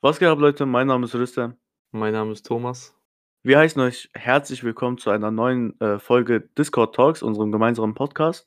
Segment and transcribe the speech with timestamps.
[0.00, 0.64] Was geht ab, Leute?
[0.64, 1.56] Mein Name ist Rüstem.
[1.90, 2.94] Mein Name ist Thomas.
[3.42, 8.46] Wir heißen euch herzlich willkommen zu einer neuen äh, Folge Discord Talks, unserem gemeinsamen Podcast.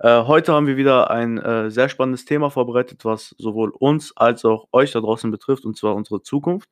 [0.00, 4.44] Äh, heute haben wir wieder ein äh, sehr spannendes Thema vorbereitet, was sowohl uns als
[4.44, 6.68] auch euch da draußen betrifft, und zwar unsere Zukunft.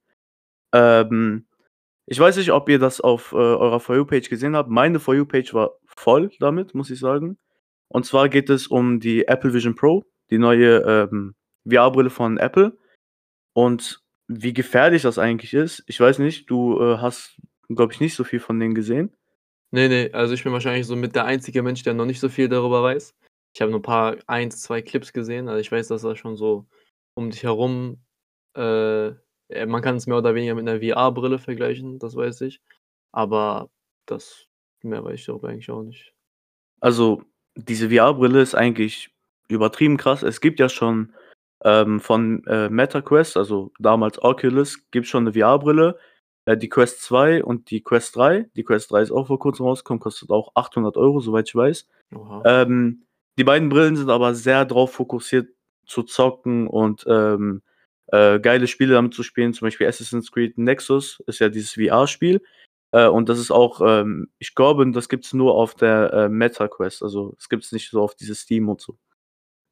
[0.73, 1.47] Ähm,
[2.07, 4.69] ich weiß nicht, ob ihr das auf äh, eurer For You-Page gesehen habt.
[4.69, 7.39] Meine For You-Page war voll damit, muss ich sagen.
[7.87, 11.37] Und zwar geht es um die Apple Vision Pro, die neue ähm,
[11.71, 12.77] VR-Brille von Apple.
[13.53, 15.83] Und wie gefährlich das eigentlich ist.
[15.87, 19.17] Ich weiß nicht, du äh, hast, glaube ich, nicht so viel von denen gesehen.
[19.71, 22.29] Nee, nee, also ich bin wahrscheinlich so mit der einzige Mensch, der noch nicht so
[22.29, 23.15] viel darüber weiß.
[23.55, 25.49] Ich habe nur ein paar, eins, zwei Clips gesehen.
[25.49, 26.67] Also ich weiß, dass das schon so
[27.15, 27.99] um dich herum,
[28.55, 29.11] äh,
[29.67, 32.61] man kann es mehr oder weniger mit einer VR-Brille vergleichen, das weiß ich.
[33.13, 33.71] Aber
[34.07, 34.47] das,
[34.83, 36.15] mehr weiß ich darüber eigentlich auch nicht.
[36.81, 37.23] Also,
[37.55, 39.11] diese VR-Brille ist eigentlich
[39.49, 40.23] übertrieben krass.
[40.23, 41.13] Es gibt ja schon
[41.65, 45.99] ähm, von äh, MetaQuest, also damals Oculus, gibt es schon eine VR-Brille.
[46.45, 48.49] Äh, die Quest 2 und die Quest 3.
[48.57, 51.89] Die Quest 3 ist auch vor kurzem rausgekommen, kostet auch 800 Euro, soweit ich weiß.
[52.45, 53.05] Ähm,
[53.39, 55.49] die beiden Brillen sind aber sehr darauf fokussiert
[55.87, 57.63] zu zocken und ähm,
[58.09, 59.53] äh, geile Spiele damit zu spielen.
[59.53, 62.41] Zum Beispiel Assassin's Creed Nexus ist ja dieses VR-Spiel.
[62.93, 66.29] Äh, und das ist auch, ähm, ich glaube, das gibt es nur auf der äh,
[66.29, 67.03] MetaQuest.
[67.03, 68.97] Also es gibt es nicht so auf dieses Steam und so.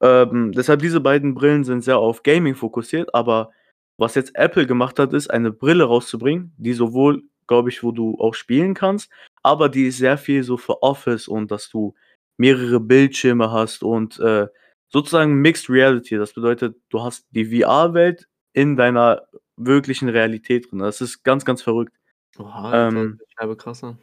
[0.01, 3.51] Ähm, deshalb diese beiden Brillen sind sehr auf Gaming fokussiert, aber
[3.99, 8.19] was jetzt Apple gemacht hat, ist eine Brille rauszubringen, die sowohl, glaube ich, wo du
[8.21, 9.11] auch spielen kannst,
[9.43, 11.95] aber die ist sehr viel so für Office und dass du
[12.37, 14.49] mehrere Bildschirme hast und äh,
[14.89, 16.17] sozusagen Mixed Reality.
[16.17, 20.81] Das bedeutet, du hast die VR-Welt in deiner wirklichen Realität drin.
[20.81, 21.95] Das ist ganz, ganz verrückt.
[22.39, 23.99] Oha, ähm, das ist krass an.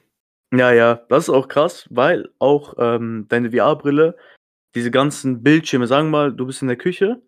[0.52, 4.16] Ja, ja, das ist auch krass, weil auch ähm, deine VR-Brille
[4.76, 7.22] diese ganzen Bildschirme, sagen wir mal, du bist in der Küche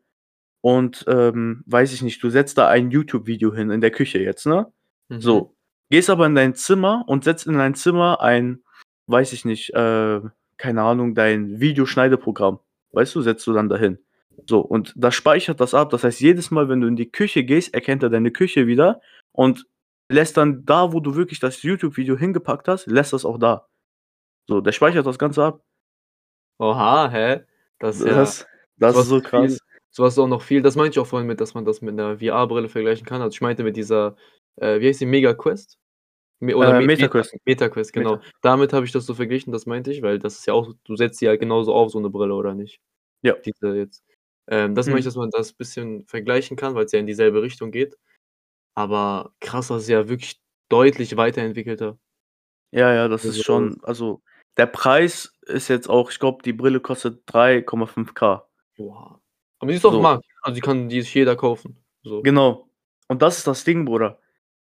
[0.61, 4.45] und, ähm, weiß ich nicht, du setzt da ein YouTube-Video hin in der Küche jetzt,
[4.45, 4.71] ne?
[5.09, 5.21] Mhm.
[5.21, 5.55] So,
[5.89, 8.63] gehst aber in dein Zimmer und setzt in dein Zimmer ein,
[9.07, 10.21] weiß ich nicht, äh,
[10.57, 12.59] keine Ahnung, dein Videoschneideprogramm.
[12.91, 13.99] Weißt du, setzt du dann dahin.
[14.47, 15.89] So, und das speichert das ab.
[15.89, 19.01] Das heißt, jedes Mal, wenn du in die Küche gehst, erkennt er deine Küche wieder
[19.31, 19.65] und
[20.09, 23.67] lässt dann da, wo du wirklich das YouTube-Video hingepackt hast, lässt das auch da.
[24.47, 25.63] So, der speichert das Ganze ab.
[26.59, 27.43] Oha, hä?
[27.79, 28.33] Das ist ja
[28.77, 29.57] Das das ist so krass.
[29.57, 29.59] Viel
[29.91, 31.95] so was auch noch viel das meinte ich auch vorhin mit, dass man das mit
[31.95, 33.21] 'ner VR-Brille vergleichen kann.
[33.21, 34.15] Also, ich meinte mit dieser,
[34.57, 35.77] äh, wie heißt die, Mega Quest?
[36.41, 37.37] Me oder Äh, Me Meta MetaQuest.
[37.45, 38.19] MetaQuest, genau.
[38.19, 38.25] Meta.
[38.41, 40.95] Damit habe ich das so verglichen, das meinte ich, weil das ist ja auch du
[40.97, 42.79] setzt die halt genauso auf, so 'ne Brille, oder nicht?
[43.23, 43.35] Ja.
[43.45, 44.03] Diese jetzt.
[44.49, 45.07] Ähm, das meine ich, Mhm.
[45.07, 47.97] dass man das bisschen vergleichen kann, weil's ja in dieselbe Richtung geht.
[48.75, 51.99] Aber krass, das ist ja wirklich deutlich weiterentwickelter.
[52.73, 54.21] Ja, ja, das ist Also schon also,
[54.57, 58.47] der Preis ist jetzt auch ich glaube, die Brille kostet 3,5K.
[58.77, 59.19] Oha.
[59.59, 60.01] Aber die ist auf'm So.
[60.01, 60.25] Markt.
[60.41, 62.21] Also, die kann die sich jeder kaufen, so.
[62.21, 62.69] Genau.
[63.07, 64.19] Und das ist das Ding, Bruder.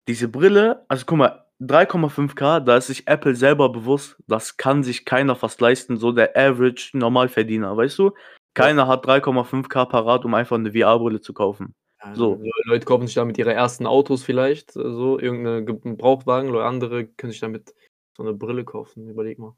[0.08, 5.04] Diese Brille also, guck mal, 3,5K, da ist sich Apple selber bewusst, das kann sich
[5.06, 8.06] keiner fast leisten, so der Average Normalverdiener, weißt du?
[8.08, 8.12] Ja.
[8.54, 11.74] Keiner hat 3,5K parat, um einfach 'ne VR-Brille zu kaufen.
[12.00, 12.40] Ja, So.
[12.64, 17.06] Leute kaufen sich damit ihre ersten Autos vielleicht, äh, so, irgend 'ne Gebrauchtwagen oder andere
[17.06, 17.74] können sich damit
[18.16, 19.54] so 'ne Brille kaufen, überleg mal.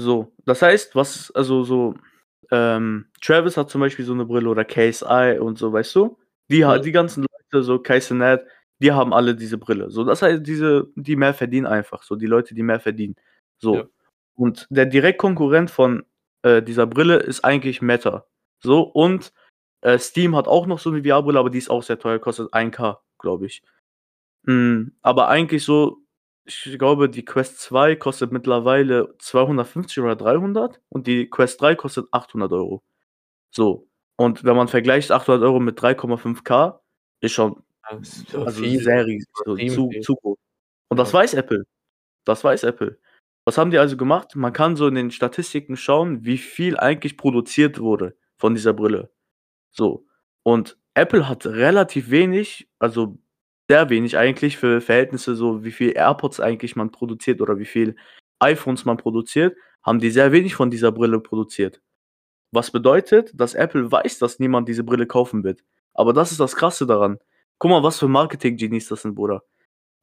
[0.00, 1.94] So, das heißt, was also, so,
[2.50, 6.18] ähm, Travis hat zum Beispiel so 'ne Brille oder KSI und so, weißt du?
[6.50, 6.82] Die Mhm.
[6.82, 8.44] die ganzen Leute, so Kai Cenat,
[8.80, 9.90] die haben alle diese Brille.
[9.90, 13.16] So, das heißt, diese die mehr verdienen einfach, so die Leute, die mehr verdienen.
[13.18, 13.84] Ja.
[13.84, 13.90] So.
[14.36, 16.04] Und der Direktkonkurrent von,
[16.42, 18.26] äh, dieser Brille ist eigentlich Meta.
[18.62, 19.32] So, und,
[19.82, 22.52] äh, Steam hat auch noch so 'ne VR-Brille, aber die ist auch sehr teuer, kostet
[22.54, 23.62] 1K, glaube ich.
[24.46, 25.98] Hm, aber eigentlich so
[26.66, 32.06] ich glaube, die Quest 2 kostet mittlerweile 250 oder 300 und die Quest 3 kostet
[32.12, 32.82] 800 Euro.
[33.50, 33.88] So.
[34.16, 36.80] Und wenn man vergleicht 800 Euro mit 3,5K,
[37.20, 37.62] ist schon
[38.00, 38.80] ist also, viel.
[38.82, 40.38] sehr riesig, so zu zu groß.
[40.88, 41.64] Und das weiß Apple.
[42.24, 42.98] Das weiß Apple.
[43.44, 44.36] Was haben die also gemacht?
[44.36, 49.10] Man kann so in den Statistiken schauen, wie viel eigentlich produziert wurde von dieser Brille.
[49.70, 50.06] So.
[50.42, 53.18] Und Apple hat relativ wenig, also,
[53.70, 57.94] sehr wenig eigentlich für Verhältnisse so, wie viel AirPods eigentlich man produziert oder wie viel
[58.40, 61.80] iPhones man produziert, haben die sehr wenig von dieser Brille produziert.
[62.52, 65.62] Was bedeutet, dass Apple weiß, dass niemand diese Brille kaufen wird.
[65.94, 67.18] Aber das ist das Krasse daran.
[67.58, 69.44] Guck mal, was für Marketing-Genies das sind, Bruder.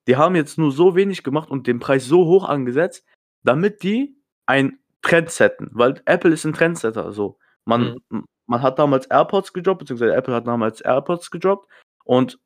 [0.07, 3.05] Die haben jetzt nur so wenig gemacht und den Preis so hoch angesetzt,
[3.43, 4.15] damit die
[4.45, 7.37] einen Trend setten, weil Apple ist 'n Trendsetter, so.
[7.65, 8.25] Man Mhm.
[8.47, 11.67] man hat damals AirPods gedroppt, beziehungsweise Apple hat damals AirPods gedroppt
[12.05, 12.39] und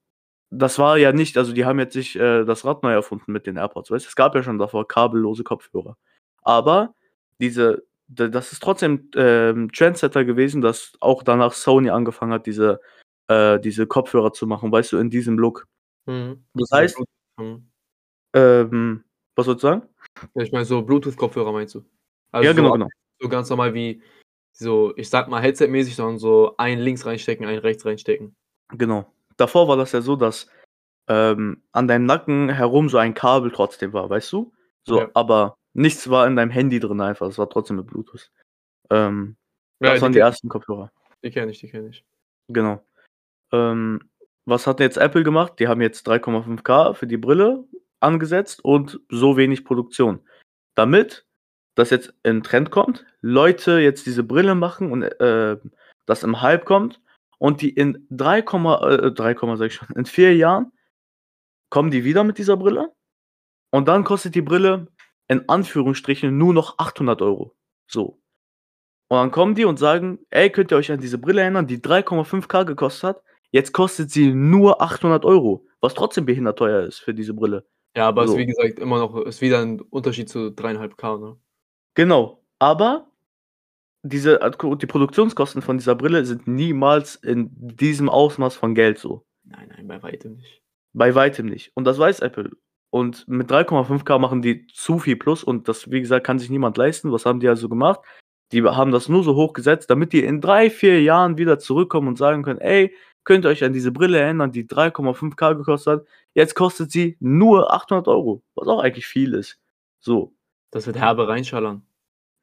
[0.51, 3.48] das war ja nicht also, die haben jetzt nicht, äh, das Rad neu erfunden mit
[3.48, 4.09] den AirPods, weißt du?
[4.09, 5.98] Es gab ja schon davor kabellose Kopfhörer.
[6.44, 6.94] Aber
[7.39, 7.83] diese
[8.13, 12.81] das ist trotzdem, ähm, Trendsetter gewesen, dass auch danach Sony angefangen hat, diese
[13.27, 15.65] äh, diese Kopfhörer zu machen, weißt du, in diesem Look.
[16.06, 16.44] Mhm.
[16.54, 17.00] Das heißt
[17.38, 17.71] mhm.
[18.33, 19.04] ähm,
[19.36, 19.83] was wolltest du sagen?
[20.36, 21.80] Ja, ich meine so Bluetooth-Kopfhörer meinst du?
[21.80, 21.86] Ja,
[22.39, 22.88] Also genau, so genau.
[23.19, 24.01] so ganz normal wie
[24.51, 28.36] so, ich sage mal, headsetmäßig, sondern so einen links reinstecken, einen rechts reinstecken.
[28.69, 29.12] Genau.
[29.41, 30.47] Davor war das ja so, dass,
[31.07, 34.53] ähm, an deinem Nacken herum so ein Kabel trotzdem war, weißt du?
[34.83, 35.09] So, Ja.
[35.15, 37.27] aber nichts war in deinem Handy drin einfach.
[37.27, 38.29] Es war trotzdem mit Bluetooth.
[38.91, 39.35] Ähm,
[39.79, 40.91] Ja, das waren die ersten Kopfhörer.
[41.23, 42.05] Die kenne ich, die kenne ich.
[42.49, 42.85] Genau.
[43.51, 44.11] Ähm,
[44.45, 45.53] was hat jetzt Apple gemacht?
[45.57, 47.63] Die haben jetzt 3,5K für die Brille
[47.99, 50.19] angesetzt und so wenig Produktion.
[50.75, 51.25] Damit
[51.73, 55.57] das jetzt in Trend kommt, Leute jetzt diese Brille machen und, äh,
[56.05, 57.01] das im Hype kommt
[57.41, 58.39] und die in 3,
[58.83, 60.71] äh, 3, sage ich schon, in 4 Jahren
[61.71, 62.91] kommen die wieder mit dieser Brille
[63.71, 64.88] und dann kostet die Brille
[65.29, 67.55] in Anführungsstrichen nur noch 800 €.
[67.88, 68.19] So.
[69.09, 71.81] Und dann kommen die und sagen: „Ey, könnt ihr euch an diese Brille erinnern, die
[71.81, 73.23] 3,5K gekostet hat?
[73.51, 77.65] Jetzt kostet sie nur 800 €, was trotzdem behindert teuer ist für diese Brille.“
[77.97, 78.37] Ja, aber ist So.
[78.39, 81.37] wie gesagt immer noch ist wieder 'n Unterschied zu 3,5K, ne?
[81.95, 83.10] Genau, aber
[84.03, 84.39] diese
[84.81, 89.25] die Produktionskosten von dieser Brille sind niemals in diesem Ausmaß von Geld so.
[89.44, 90.62] Nein, nein, bei weitem nicht.
[90.94, 91.71] Bei weitem nicht.
[91.75, 92.51] Und das weiß Apple.
[92.89, 96.77] Und mit 3,5K machen die zu viel Plus und das, wie gesagt, kann sich niemand
[96.77, 97.12] leisten.
[97.12, 98.01] Was haben die also gemacht?
[98.51, 102.09] Die haben das nur so hoch gesetzt, damit die in 3, 4 Jahren wieder zurückkommen
[102.09, 102.94] und sagen können: „Ey,
[103.24, 106.07] könnt ihr euch an diese Brille erinnern, die 3,5K gekostet hat?
[106.33, 109.59] Jetzt kostet sie nur 800 €“, was auch eigentlich viel ist.
[110.00, 110.33] So.
[110.71, 111.83] Das wird herbe reinschallern.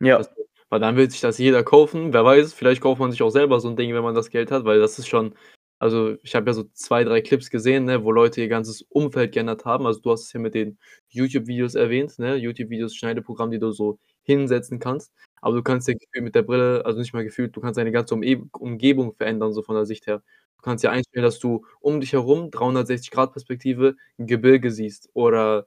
[0.00, 0.19] Ja.
[0.19, 0.31] Das
[0.70, 2.12] weil dann will sich das jeder kaufen.
[2.12, 4.50] Wer weiß, vielleicht kauft man sich auch selber so 'n Ding, wenn man das Geld
[4.50, 5.34] hat, weil das ist schon
[5.80, 9.32] also, ich habe ja so 2, 3 Clips gesehen, ne, wo Leute ihr ganzes Umfeld
[9.32, 9.86] geändert haben.
[9.86, 10.76] Also, du hast es ja mit den
[11.10, 12.34] YouTube-Videos erwähnt, ne?
[12.34, 15.12] YouTube-Videos, Schneideprogramm, die du so hinsetzen kannst.
[15.40, 18.14] Aber du kannst ja mit der Brille also, nicht mal gefühlt, du kannst deine ganze
[18.16, 20.22] Umgebung verändern, so von der Sicht her.
[20.56, 25.66] Du kannst ja einstellen, dass du um dich herum 360°-Perspektive 'n Gebirge siehst oder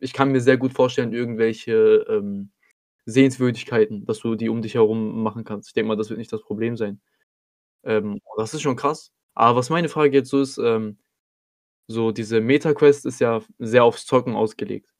[0.00, 2.50] ich kann mir sehr gut vorstellen, irgendwelche, ähm,
[3.08, 5.68] Sehenswürdigkeiten, dass du die um dich herum machen kannst.
[5.70, 7.00] Ich denke mal, das wird nicht das Problem sein.
[7.84, 9.12] Ähm, das ist schon krass.
[9.34, 10.98] Aber was meine Frage jetzt so ist, ähm,
[11.88, 14.90] so diese Meta Quest ist ja sehr aufs Zocken ausgelegt.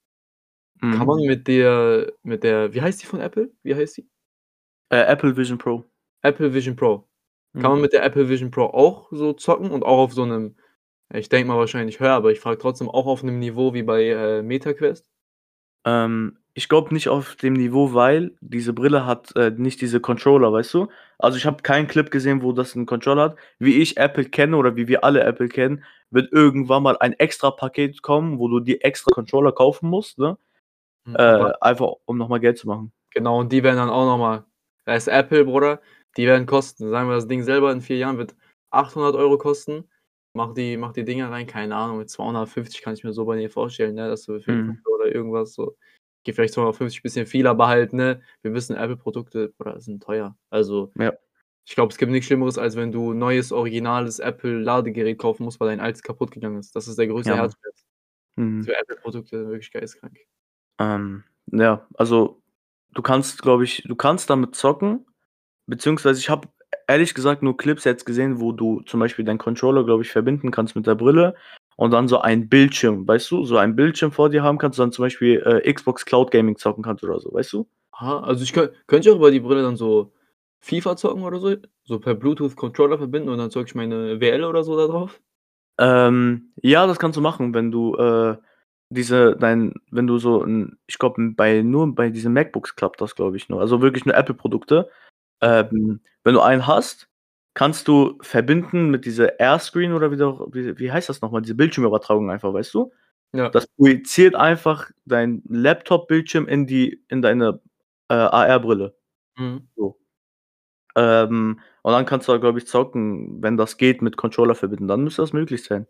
[0.91, 1.07] Kann Mhm.
[1.07, 3.53] man mit der mit der wie heißt die von Apple?
[3.63, 4.09] Wie heißt die?
[4.91, 5.85] Äh, Apple Vision Pro.
[6.23, 7.07] Apple Vision Pro.
[7.59, 7.73] Kann Mhm.
[7.73, 10.57] man mit der Apple Vision Pro auch so zocken und auch auf so 'nem
[11.15, 14.05] ich denke mal wahrscheinlich höher, aber ich frage trotzdem auch auf 'nem Niveau wie bei,
[14.11, 15.11] äh, Meta Quest?
[15.87, 20.53] Ähm, ich glaube nicht auf dem Niveau, weil diese Brille hat, äh, nicht diese Controller,
[20.53, 20.89] weißt du?
[21.19, 23.37] Also, ich habe keinen Clip gesehen, wo das 'n Controller hat.
[23.61, 28.03] Wie ich Apple kenne oder wie wir alle Apple kennen, wird irgendwann mal ein Extra-Paket
[28.03, 30.39] kommen, wo du dir extra Controller kaufen musst, ne?
[31.07, 32.93] Hm, Äh, einfach um noch mal Geld zu machen.
[33.13, 34.45] Genau, und die werden dann auch noch mal
[34.87, 35.81] da ist Apple, Bruder,
[36.17, 38.35] die werden kosten sagen wir, das Ding selber in 4 Jahren wird
[38.71, 39.85] 800 € kosten.
[40.35, 43.37] Mach die mach die Dinger rein, keine Ahnung, mit 250 kann ich mir so bei
[43.37, 44.83] denen vorstellen, ne, dass du für Mhm.
[44.95, 45.77] Oder irgendwas so
[46.23, 50.37] okay, vielleicht 250 bisschen viel, aber halt, ne, wir wissen, Apple-Produkte, sind teuer.
[50.51, 51.13] Also, Ja.
[51.65, 55.69] ich glaube, es gibt nix Schlimmeres, als wenn du neues originales Apple-Ladegerät kaufen musst, weil
[55.69, 56.75] dein altes kaputtgegangen ist.
[56.77, 57.37] Das ist der größte Ja.
[57.37, 57.85] Herzschmerz.
[58.37, 58.65] Mhm.
[58.65, 60.19] Für Apple-Produkte wirklich geisteskrank.
[60.79, 62.41] Ähm, ja, also,
[62.95, 65.05] du kannst, glaube ich du kannst damit zocken,
[65.67, 66.49] beziehungsweise ich habe
[66.87, 70.51] ehrlich gesagt nur Clips jetzt gesehen, wo du zum Beispiel deinen Controller, glaube ich, verbinden
[70.51, 71.35] kannst mit der Brille
[71.79, 74.85] und dann so einen Bildschirm, weißt du, so einen Bildschirm vor dir haben kannst und
[74.87, 77.69] dann zum Beispiel, äh, Xbox Cloud Gaming zocken kannst oder so, weißt du?
[77.93, 80.13] Aha, also, ich könn könnte ich auch über die Brille dann so
[80.61, 81.57] FIFA zocken oder so?
[81.85, 85.21] So per Bluetooth Controller verbinden und dann zocke ich meine WL oder so da drauf?
[85.79, 88.37] Ähm, ja, das kannst du machen, wenn du, äh,
[88.91, 93.15] diese dein wenn du so 'n ich glaube, bei nur bei diesen MacBooks klappt das,
[93.17, 93.61] glaube ich, nur.
[93.61, 94.91] Also, wirklich nur Apple-Produkte.
[95.43, 97.09] Ähm, wenn du einen hast,
[97.59, 100.19] kannst du verbinden mit dieser AirScreen oder wie
[100.55, 102.93] wie wie heißt das noch mal, diese Bildschirmübertragung einfach, weißt du?
[103.33, 103.49] Ja.
[103.49, 107.61] Das projiziert einfach dein Laptop-Bildschirm in die in deine,
[108.11, 108.95] äh, AR-Brille.
[109.37, 109.69] Mhm.
[109.75, 109.99] So.
[110.97, 114.87] Ähm, und dann kannst du da, glaube ich, zocken, wenn das geht, mit Controller verbinden,
[114.87, 115.89] dann müsste das möglich sein.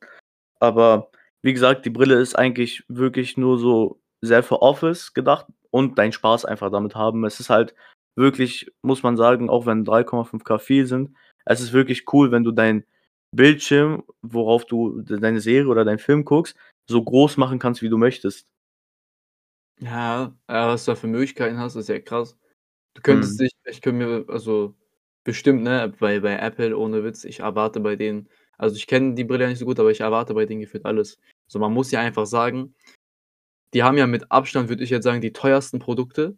[0.60, 1.10] Aber
[1.42, 6.12] wie gesagt, die Brille ist eigentlich wirklich nur so sehr für Office gedacht und deinen
[6.12, 7.26] Spaß einfach damit haben.
[7.26, 7.75] Es ist halt
[8.16, 11.14] wirklich, muss man sagen, auch wenn 3,5K viel sind,
[11.49, 12.85] es ist wirklich cool, wenn du deinen
[13.35, 16.57] Bildschirm, worauf du deine Serie oder deinen Film guckst,
[16.88, 18.47] so groß machen kannst, wie du möchtest.
[19.81, 22.37] Ja, was du da für Möglichkeiten hast, ist ja krass.
[22.95, 23.45] Du könntest Mhm.
[23.45, 24.75] dich ich könnte mir also,
[25.25, 28.28] bestimmt, ne, bei bei Apple ohne Witz, ich erwarte bei denen
[28.59, 30.85] also, ich kenne die Brille ja nicht so gut, aber ich erwarte bei denen gefühlt
[30.87, 31.19] alles.
[31.49, 32.75] So, man muss ja einfach sagen
[33.75, 36.37] die haben ja mit Abstand, würde ich jetzt sagen, die teuersten Produkte,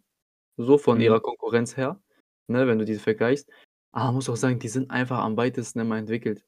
[0.57, 1.03] so von Mhm.
[1.03, 2.01] ihrer Konkurrenz her,
[2.47, 3.49] ne, wenn du diese vergleichst.
[3.93, 6.43] Aber man muss auch sagen, die sind einfach am weitesten immer entwickelt.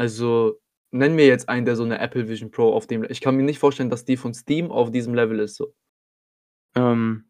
[0.00, 0.60] Also,
[0.90, 3.42] nenn mir jetzt einen, der so 'ne Apple Vision Pro auf dem ich kann mir
[3.44, 5.72] nicht vorstellen, dass die von Steam auf diesem Level ist so.
[6.76, 7.24] Ähm,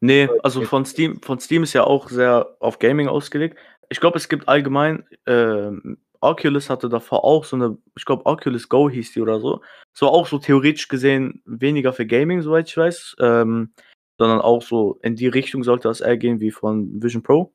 [0.00, 3.56] ne, also von Steam von Steam ist ja auch sehr auf Gaming ausgelegt.
[3.88, 8.68] Ich glaube, es gibt allgemein ähm, Oculus hatte davor auch so 'ne ich glaube, Oculus
[8.68, 9.60] Go hieß die oder so.
[9.92, 13.72] Das war auch so theoretisch gesehen weniger für Gaming, soweit ich weiß, ähm,
[14.18, 17.52] sondern auch so in die Richtung sollte das eher gehen wie von Vision Pro.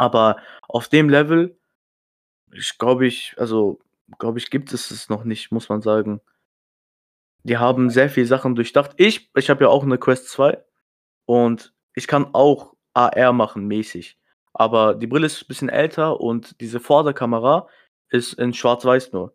[0.00, 0.36] Aber
[0.68, 1.56] auf dem Level,
[2.52, 3.80] ich glaube ich also,
[4.18, 6.20] glaube ich, gibt es es noch nicht, muss man sagen.
[7.44, 8.92] Die haben sehr viel Sachen durchdacht.
[8.96, 10.58] Ich ich habe ja auch 'ne Quest 2
[11.26, 14.18] und ich kann auch AR machen mäßig,
[14.54, 17.68] aber die Brille ist bisschen älter und diese Vorderkamera
[18.10, 19.34] ist in schwarz-weiß nur.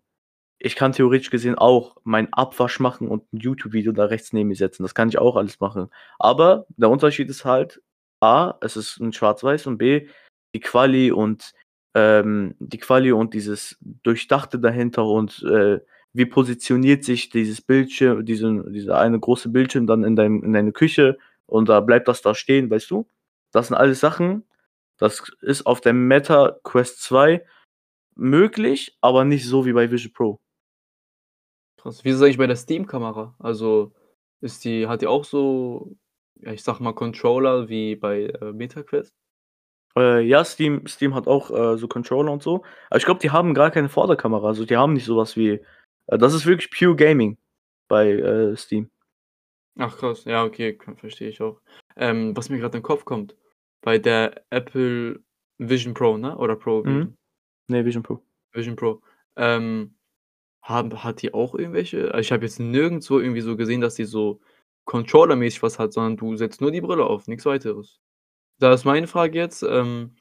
[0.59, 4.55] Ich kann theoretisch gesehen auch meinen Abwasch machen und 'n YouTube-Video da rechts neben mir
[4.55, 4.83] setzen.
[4.83, 5.89] Das kann ich auch alles machen.
[6.19, 7.81] Aber der Unterschied ist halt
[8.21, 10.07] A, es ist in schwarz-weiß und B,
[10.53, 11.53] die Quali und
[11.95, 15.79] ähm, die Quali und dieses Durchdachte dahinter und, äh,
[16.13, 20.73] wie positioniert sich dieses Bildschir diesen dieser eine große Bildschirm dann in deinem in deine
[20.73, 23.07] Küche und da bleibt das da stehen, weißt du?
[23.51, 24.45] Das sind alles Sachen,
[24.97, 27.45] das ist auf der Meta Quest 2
[28.15, 30.39] möglich, aber nicht so wie bei Vision Pro.
[31.77, 32.03] Krass.
[32.03, 33.35] Wie ist es eigentlich bei der Steam-Kamera?
[33.39, 33.93] Also,
[34.41, 35.95] ist die hat die auch so,
[36.35, 39.11] ich sage mal, Controller wie bei, äh, Meta Quest?
[39.97, 42.63] Äh, ja, Steam Steam hat auch, äh, so Controller und so.
[42.89, 44.47] Aber ich glaube, die haben gar keine Vorderkamera.
[44.47, 45.61] Also, die haben nicht so was wie
[46.07, 47.37] äh, das ist wirklich pure Gaming
[47.87, 48.89] bei, äh, Steam.
[49.79, 51.61] Ach krass, ja, okay, verstehe ich auch.
[51.95, 53.35] Ähm, was mir grad in den Kopf kommt,
[53.81, 55.21] bei der Apple
[55.57, 56.85] Vision Pro, ne, oder Pro Mhm.
[56.87, 57.17] Vision?
[57.69, 58.19] Ne, Vision Pro.
[58.53, 59.01] Vision Pro.
[59.37, 59.95] Ähm,
[60.63, 64.05] haben hat die auch irgendwelche also, ich habe jetzt nirgendswo irgendwie so gesehen, dass die
[64.05, 64.41] so
[64.85, 67.99] controllermäßig was hat, sondern du setzt nur die Brille auf, nix weiteres.
[68.61, 70.11] Da ist meine Frage jetzt, ähm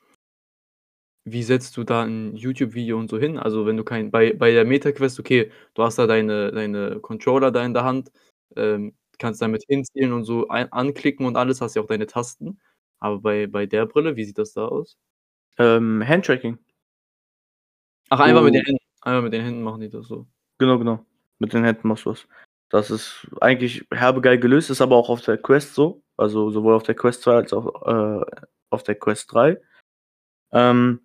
[1.27, 3.39] wie setzt du da 'n YouTube-Video und so hin?
[3.39, 6.99] Also, wenn du kein bei bei der Meta Quest, okay, du hast da deine deine
[7.01, 8.11] Controller da in der Hand,
[8.57, 12.59] ähm, kannst damit hinzielen und so ein anklicken und alles, hast ja auch deine Tasten.
[13.01, 14.97] Aber bei bei der Brille, wie sieht das da aus?
[15.59, 16.59] Ähm, Handtracking.
[18.13, 20.27] Ach, einfach mit den Du Händen einfach mit den Händen machen die das so.
[20.59, 21.07] Genau, genau.
[21.39, 22.27] Mit den Händen machst du das.
[22.69, 26.75] Das ist eigentlich herbe geil gelöst, ist aber auch auf der Quest so, also, sowohl
[26.75, 28.25] auf der Quest 2 als auch, äh,
[28.71, 29.61] auf der Quest 3.
[30.53, 31.01] Ähm,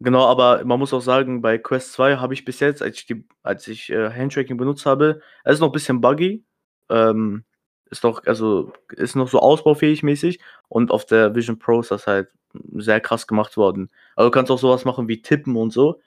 [0.00, 3.06] genau, aber man muss auch sagen, bei Quest 2 habe ich bis jetzt, als ich
[3.06, 6.44] die als ich, äh, Handtracking benutzt habe es ist noch bisschen buggy,
[6.90, 7.44] ähm,
[7.90, 12.06] ist noch also, ist noch so ausbaufähig mäßig und auf der Vision Pro ist das
[12.06, 12.30] halt
[12.76, 13.90] sehr krass gemacht worden.
[14.16, 16.00] Also, du kannst auch so was machen wie tippen und so.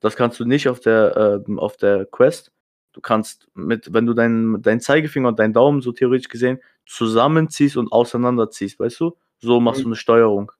[0.00, 2.52] Das kannst du nicht auf der ähm, auf der Quest.
[2.92, 7.76] Du kannst mit wenn du deinen deinen Zeigefinger und deinen Daumen so theoretisch gesehen zusammenziehst
[7.76, 9.16] und auseinanderziehst, weißt du?
[9.40, 9.84] So machst Mhm.
[9.84, 10.52] du 'ne Steuerung.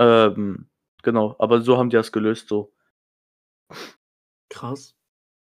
[0.00, 0.68] Ähm,
[1.02, 2.72] genau, aber so haben die das gelöst so.
[4.50, 4.94] Krass.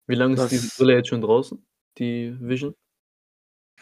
[0.07, 1.65] Wie lange ist diese Das Brille jetzt schon draußen,
[1.99, 2.75] die Vision?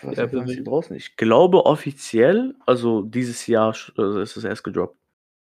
[0.04, 0.66] Die Was seit Apple ist die Vision?
[0.66, 0.96] draußen?
[0.96, 4.98] Ich glaube offiziell also, dieses Jahr äh, ist es erst gedroppt.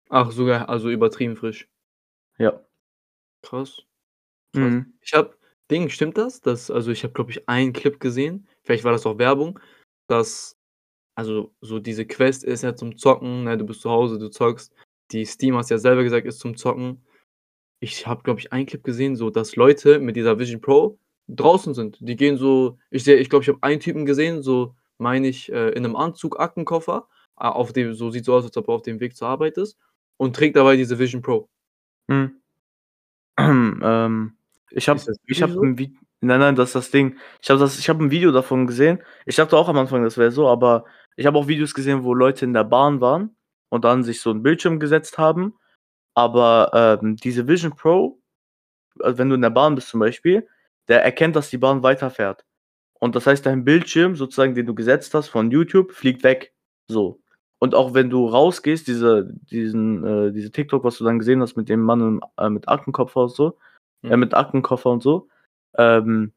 [0.10, 1.68] Ach, sogar also, übertrieben frisch.
[2.40, 2.62] Ja.
[3.44, 3.82] Krass.
[4.54, 4.74] Krass.
[4.74, 4.94] Mhm.
[5.02, 5.38] Ich habe
[5.72, 6.42] Ding, stimmt das?
[6.42, 9.60] Dass also, ich habe, glaube ich, einen Clip gesehen, vielleicht war das auch Werbung,
[10.08, 10.58] dass
[11.16, 13.58] also, so diese Quest ist ja zum Zocken, ne?
[13.58, 14.74] Du bist zu Hause, du zockst.
[15.12, 17.04] Die Steam, hast ja selber gesagt, ist zum Zocken.
[17.82, 21.74] Ich habe, glaube ich, einen Clip gesehen, so, dass Leute mit dieser Vision Pro draußen
[21.76, 21.98] sind.
[22.02, 25.52] Die gehen so ich sehe ich glaube, ich habe einen Typen gesehen, so, meine ich,
[25.52, 27.08] äh, in 'nem Anzug, Aktenkoffer,
[27.38, 29.78] auf dem so sieht so aus, als ob er auf dem Weg zur Arbeit ist
[30.18, 31.50] und trägt dabei diese Vision Pro.
[32.10, 32.42] Mhm.
[33.84, 34.38] Ähm,
[34.75, 35.62] ich habe ich habe so?
[35.62, 37.17] 'n Vi nein, nein, das ist das Ding.
[37.41, 39.01] Ich habe das ich habe 'n Video davon gesehen.
[39.25, 40.86] Ich dachte auch am Anfang, das wäre so, aber
[41.17, 43.36] ich habe auch Videos gesehen, wo Leute in der Bahn waren
[43.70, 45.55] und dann sich so 'n Bildschirm gesetzt haben.
[46.15, 48.20] Aber, ähm, diese Vision Pro
[49.01, 50.48] also, wenn du in der Bahn bist zum Beispiel,
[50.89, 52.46] der erkennt, dass die Bahn weiterfährt.
[53.00, 56.53] Und das heißt, dein Bildschirm sozusagen, den du gesetzt hast von YouTube, fliegt weg,
[56.89, 57.22] so.
[57.60, 61.58] Und auch wenn du rausgehst, diese diesen äh, diese TikTok, was du dann gesehen hast
[61.58, 63.58] mit dem Mann im äh, mit Aktenkoffer und so
[64.10, 64.22] äh, Mhm.
[64.22, 65.30] mit Aktenkoffer und so,
[65.78, 66.34] ähm,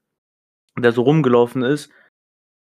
[0.78, 1.90] der so rumgelaufen ist,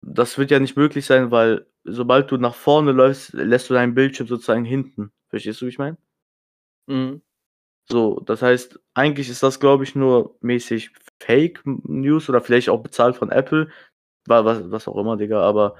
[0.02, 3.94] das wird ja nicht möglich sein, weil sobald du nach vorne läufst, lässt du deinen
[3.94, 5.12] Bildschirm sozusagen hinten.
[5.30, 5.98] Verstehst du, wie ich meine?
[6.86, 7.22] Mhm.
[7.90, 12.82] So, das heißt, eigentlich ist das, glaube ich, nur mäßig Fake News oder vielleicht auch
[12.82, 13.70] bezahlt von Apple,
[14.26, 15.76] wa was was auch immer, Digga, aber,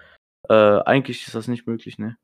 [0.50, 2.18] äh, eigentlich ist das nicht möglich, ne?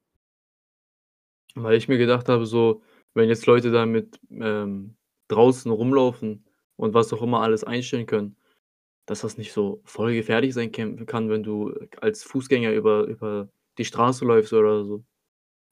[1.55, 2.83] Weil ich mir gedacht habe, so,
[3.15, 4.97] wenn jetzt Leute damit, ähm,
[5.29, 6.45] draußen rumlaufen
[6.77, 8.37] und was auch immer alles einstellen können,
[9.07, 13.85] dass das nicht so voll gefährlich sein kann, wenn du als Fußgänger über über die
[13.87, 15.05] Straße läufst oder so.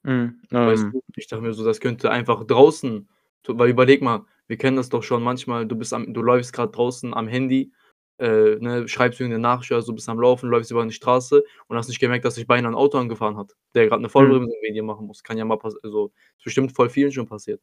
[0.05, 1.01] Mhm, Weißt ähm du?
[1.15, 3.09] Ich dachte mir so, das könnte einfach draußen
[3.47, 6.75] weil überleg mal, Wir kennen das doch schon manchmal, du bist am du läufst grad
[6.75, 7.71] draußen am Handy,
[8.19, 11.43] äh, ne, schreibst irgend 'ne Nachricht oder so, bist am Laufen, läufst über 'ne Straße
[11.67, 14.41] und hast nicht gemerkt, dass dich beinahe 'n Auto angefahren hat, der grad 'ne Mhm.
[14.41, 15.23] Vollbremsung wegen dir machen muss.
[15.23, 17.61] Kann ja mal pass also, ist bestimmt voll vielen schon passiert.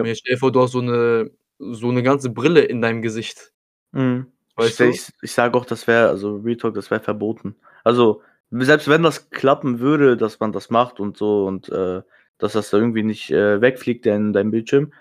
[0.00, 0.08] Und Ja.
[0.08, 3.52] jetzt stell dir vor, du hast so 'ne so 'ne ganze Brille in deinem Gesicht.
[3.92, 4.32] Mhm.
[4.58, 4.98] Ich Weißt du?
[4.98, 7.56] ich ich sage auch, das wäre also Real Talk, das wäre verboten.
[7.84, 12.02] Also, selbst wenn das klappen würde, dass man das macht und so und, äh,
[12.38, 14.92] dass das da irgendwie nicht, äh, wegfliegt, dein dein Bildschirm,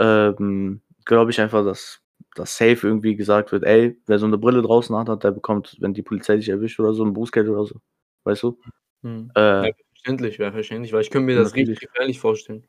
[0.00, 2.00] ähm, glaube ich einfach, dass
[2.36, 5.94] dass safe irgendwie gesagt wird: „Ey, wer so 'ne Brille draußen anhat, der bekommt, wenn
[5.94, 7.76] die Polizei dich erwischt oder so, 'n Bußgeld oder so.“
[8.24, 8.58] Weißt du?
[9.02, 9.32] Mhm.
[9.42, 11.80] Ja, Äh selbstverständlich, wäre verständlich, weil ich könnte mir das richtig Natürlich.
[11.80, 12.66] gefährlich vorstellen.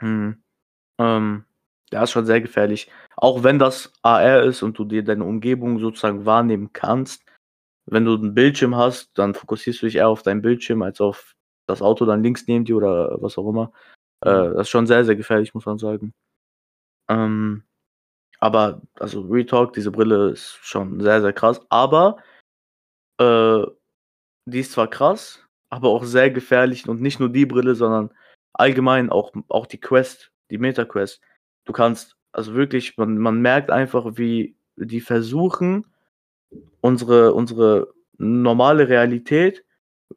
[0.00, 0.42] Mhm.
[0.98, 1.46] Ähm,
[1.92, 2.90] ja, ist schon sehr gefährlich.
[3.16, 7.24] Auch wenn das AR ist und du dir deine Umgebung sozusagen wahrnehmen kannst.
[7.86, 11.34] Wenn du 'n Bildschirm hast, dann fokussierst du dich eher auf deinen Bildschirm als auf
[11.68, 13.72] das Auto dann links neben dir oder was auch immer.
[14.22, 16.14] Äh, das ist schon sehr, sehr gefährlich, muss man sagen.
[17.08, 17.64] Ähm,
[18.40, 22.18] aber also Real Talk, diese Brille ist schon sehr, sehr krass, aber,
[23.20, 23.62] äh,
[24.46, 28.12] die ist zwar krass, aber auch sehr gefährlich und nicht nur die Brille, sondern
[28.54, 31.22] allgemein auch auch die Quest, die Meta Quest.
[31.66, 35.86] Du kannst also wirklich, man man merkt einfach, wie die versuchen,
[36.80, 39.64] unsere unsere normale Realität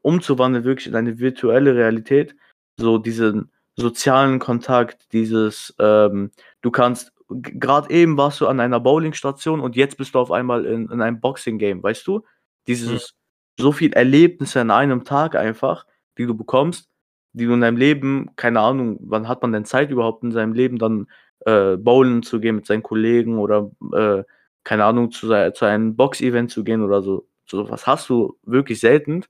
[0.02, 2.36] umzuwandeln, wirklich in eine virtuelle Realität.
[2.78, 8.80] So diesen sozialen Kontakt, dieses, ähm du kannst g grad eben warst du an einer
[8.80, 12.20] Bowlingstation und jetzt bist du auf einmal in in einem Boxing-Game, weißt du?
[12.20, 12.24] Mhm.
[12.68, 13.14] Dieses
[13.60, 15.86] so viel Erlebnisse an einem Tag einfach,
[16.18, 16.90] die du bekommst,
[17.34, 20.54] die du in deinem Leben keine Ahnung, wann hat man denn Zeit überhaupt in seinem
[20.54, 21.08] Leben dann,
[21.46, 24.24] äh, bowlen zu gehen mit seinen Kollegen oder, äh,
[24.64, 27.28] keine Ahnung, zu zu einem Boxevent zu gehen oder so.
[27.48, 29.26] So was hast du wirklich selten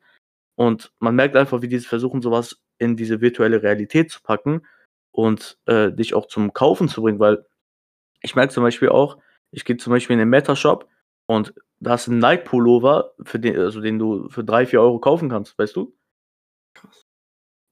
[0.55, 4.63] und man merkt einfach, wie die versuchen, so was in diese virtuelle Realität zu packen
[5.11, 7.45] und, äh, dich auch zum Kaufen zu bringen, weil
[8.21, 9.17] ich merke zum Beispiel auch,
[9.51, 10.87] ich gehe zum Beispiel in den Meta-Shop
[11.27, 15.29] und da hast 'n Nike-Pullover, für den also, den du für 3, 4 € kaufen
[15.29, 15.95] kannst, weißt du?
[16.75, 17.05] Krass.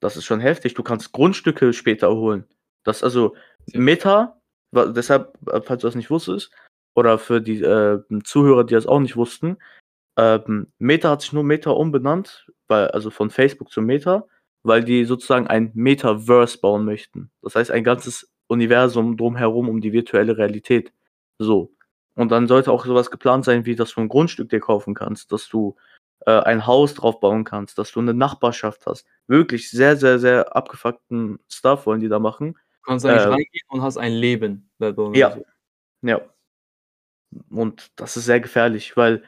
[0.01, 0.73] Das ist schon heftig.
[0.75, 2.45] Du kannst Grundstücke später holen.
[2.85, 3.35] Das also
[3.73, 4.36] Meta
[4.73, 6.51] deshalb, äh, falls du das nicht wusstest
[6.95, 9.57] oder für die, äh, Zuhörer, die das auch nicht wussten,
[10.17, 14.25] ähm, Meta hat sich nur Meta umbenannt, weil also von Facebook zu Meta,
[14.63, 17.31] weil die sozusagen ein Metaverse bauen möchten.
[17.43, 20.93] Das heißt, ein ganzes Universum drumherum um die virtuelle Realität,
[21.39, 21.73] so.
[22.15, 24.93] Und dann sollte auch so was geplant sein, wie dass du 'n Grundstück dir kaufen
[24.95, 25.75] kannst, dass du,
[26.27, 29.07] äh, ein Haus drauf bauen kannst, dass du 'ne Nachbarschaft hast.
[29.27, 32.57] Wirklich sehr, sehr, sehr abgefuckten Stuff wollen die da machen.
[32.87, 35.35] Du kannst eigentlich Äh reingehen und hast ein Leben da drinnen Ja,
[36.03, 36.21] ja.
[37.49, 39.23] Und das ist sehr gefährlich, weil.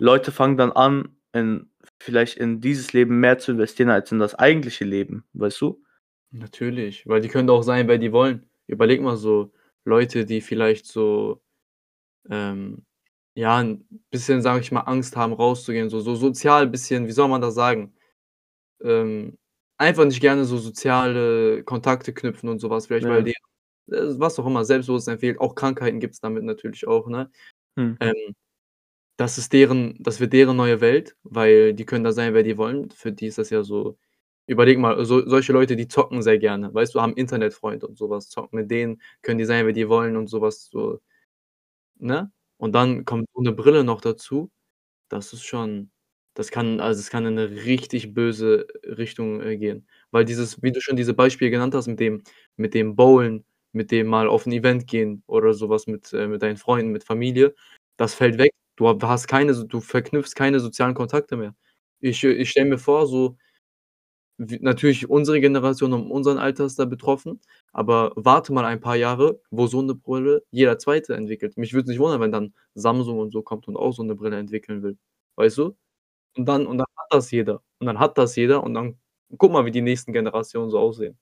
[0.00, 4.34] Leute fangen dann an, in vielleicht in dieses Leben mehr zu investieren als in das
[4.34, 5.82] eigentliche Leben, weißt du?
[6.34, 8.48] Natürlich, weil die können doch sein, wer die wollen.
[8.66, 9.52] Überleg mal so
[9.84, 11.42] Leute, die vielleicht so,
[12.30, 12.86] ähm,
[13.36, 17.28] ja, 'n bisschen, sage ich mal, Angst haben, rauszugehen, so so sozial bisschen, wie soll
[17.28, 17.94] man das sagen?
[18.82, 19.38] Ähm,
[19.82, 23.24] einfach nicht gerne so soziale Kontakte knüpfen und so was, vielleicht weil Ja.
[23.24, 23.32] die
[23.94, 25.40] äh, was auch immer, Selbstbewusstsein fehlt.
[25.40, 27.30] Auch Krankheiten gibt's damit natürlich auch, ne?
[27.76, 27.98] Mhm.
[28.00, 28.14] Ähm,
[29.18, 32.58] das ist deren das wird deren neue Welt, weil die können da sein, wer die
[32.58, 32.90] wollen.
[32.92, 33.98] Für die ist das ja so
[34.48, 38.10] überleg mal, so solche Leute, die zocken sehr gerne, weißt du, haben Internetfreunde und so
[38.10, 41.00] was, zocken mit denen, können die sein, wer die wollen und so was, so
[42.00, 42.32] ne?
[42.58, 44.50] Und dann kommt so 'ne Brille noch dazu.
[45.10, 45.91] Das ist schon
[46.34, 49.86] das kann also, es kann in 'ne richtig böse Richtung, äh, gehen.
[50.10, 52.22] Weil dieses wie du schon diese Beispiele genannt hast mit dem
[52.56, 56.26] mit dem Bowlen, mit dem mal auf 'n Event gehen oder so was mit äh,
[56.28, 57.54] mit deinen Freunden, mit Familie,
[57.96, 58.52] das fällt weg.
[58.76, 61.54] Du ha hast keine du verknüpfst keine sozialen Kontakte mehr.
[62.00, 63.36] Ich äh, ich stelle mir vor, so
[64.38, 67.40] w natürlich unsere Generation und unseren Alter ist da betroffen,
[67.72, 71.56] aber warte mal ein paar Jahre, wo so 'ne Brille jeder Zweite entwickelt.
[71.58, 74.14] Mich würde es nicht wundern, wenn dann Samsung und so kommt und auch so 'ne
[74.14, 74.96] Brille entwickeln will,
[75.36, 75.76] weißt du?
[76.36, 77.62] Und dann und dann hat das jeder.
[77.78, 78.96] Und dann hat das jeder und dann
[79.38, 81.18] guck mal, wie die nächsten Generationen so aussehen.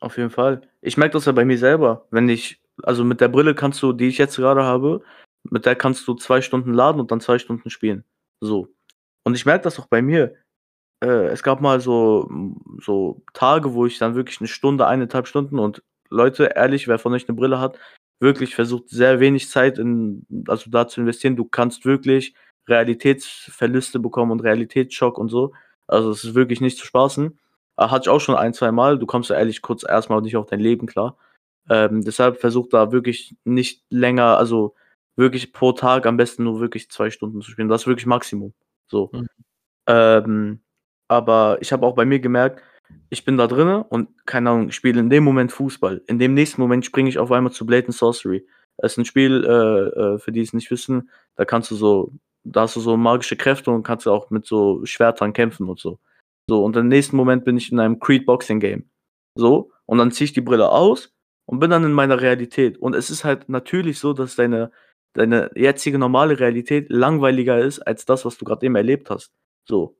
[0.00, 0.62] Auf jeden Fall.
[0.82, 3.92] Ich merke das ja bei mir selber, wenn ich also, mit der Brille kannst du
[3.92, 5.02] die ich jetzt gerade habe,
[5.50, 8.04] mit der kannst du 2 Stunden laden und dann 2 Stunden spielen,
[8.40, 8.68] so.
[9.24, 10.34] Und ich merke das auch bei mir.
[11.04, 12.30] Äh, es gab mal so
[12.82, 16.98] so Tage, wo ich dann wirklich 'ne Stunde, 1 1/2 Stunden und Leute, ehrlich, wer
[17.00, 17.78] von euch 'ne Brille hat,
[18.20, 21.36] wirklich versucht sehr wenig Zeit in also, da zu investieren.
[21.36, 22.34] Du kannst wirklich
[22.68, 25.52] Realitätsverluste bekommen und Realitätsschock und so.
[25.86, 27.38] Also, es ist wirklich nicht zu spaßen.
[27.78, 28.98] Äh, hatte ich auch schon ein zweimal.
[28.98, 31.16] Du kommst ja ehrlich kurz erst mal nicht auf dein Leben klar.
[31.70, 34.74] Ähm, deshalb versucht da wirklich nicht länger also,
[35.16, 37.68] wirklich pro Tag am besten nur wirklich 2 Stunden zu spielen.
[37.68, 38.52] Das ist wirklich Maximum,
[38.86, 39.10] so.
[39.12, 39.26] Mhm.
[39.88, 40.60] Ähm,
[41.08, 42.62] aber ich habe auch bei mir gemerkt
[43.10, 46.02] ich bin da drinnen und keine Ahnung, spiele in dem Moment Fußball.
[46.06, 48.46] In dem nächsten Moment springe ich auf einmal zu Blatant Sorcery.
[48.78, 52.12] Es ist 'n Spiel, äh, äh, für die es nicht wissen, da kannst du so
[52.44, 55.98] da hast du so magische Kräfte und kannst auch mit so Schwertern kämpfen und so.
[56.48, 58.90] So, und im nächsten Moment bin ich in einem Creed Boxing Game.
[59.36, 61.12] So, und dann ziehe ich die Brille aus
[61.46, 62.78] und bin dann in meiner Realität.
[62.78, 64.70] Und es ist halt natürlich so, dass deine
[65.14, 69.32] deine jetzige normale Realität langweiliger ist als das, was du grad eben erlebt hast.
[69.68, 69.96] So.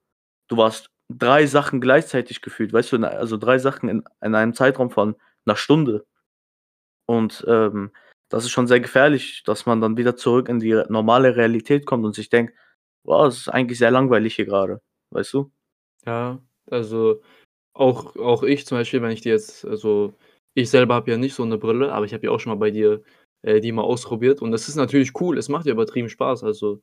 [0.49, 4.91] Du warst 3 Sachen gleichzeitig gefühlt, weißt du, also 3 Sachen in in einem Zeitraum
[4.91, 6.05] von 'ner Stunde.
[7.09, 7.91] Und, ähm,
[8.35, 12.05] das ist schon sehr gefährlich, dass man dann wieder zurück in die normale Realität kommt
[12.05, 12.55] und sich denkt:
[13.05, 15.53] „Boah, es ist eigentlich sehr langweilig hier grade“, weißt du?
[16.07, 17.23] Ja, also
[17.75, 20.15] auch auch ich zum Beispiel, wenn ich die jetzt also,
[20.55, 22.59] ich selber habe ja nicht so 'ne Brille, aber ich habe ja auch schon mal
[22.59, 23.03] bei dir,
[23.43, 25.39] äh, die mal ausprobiert und das ist natürlich cool.
[25.39, 26.45] Es macht ja übertrieben Spaß.
[26.45, 26.83] Also,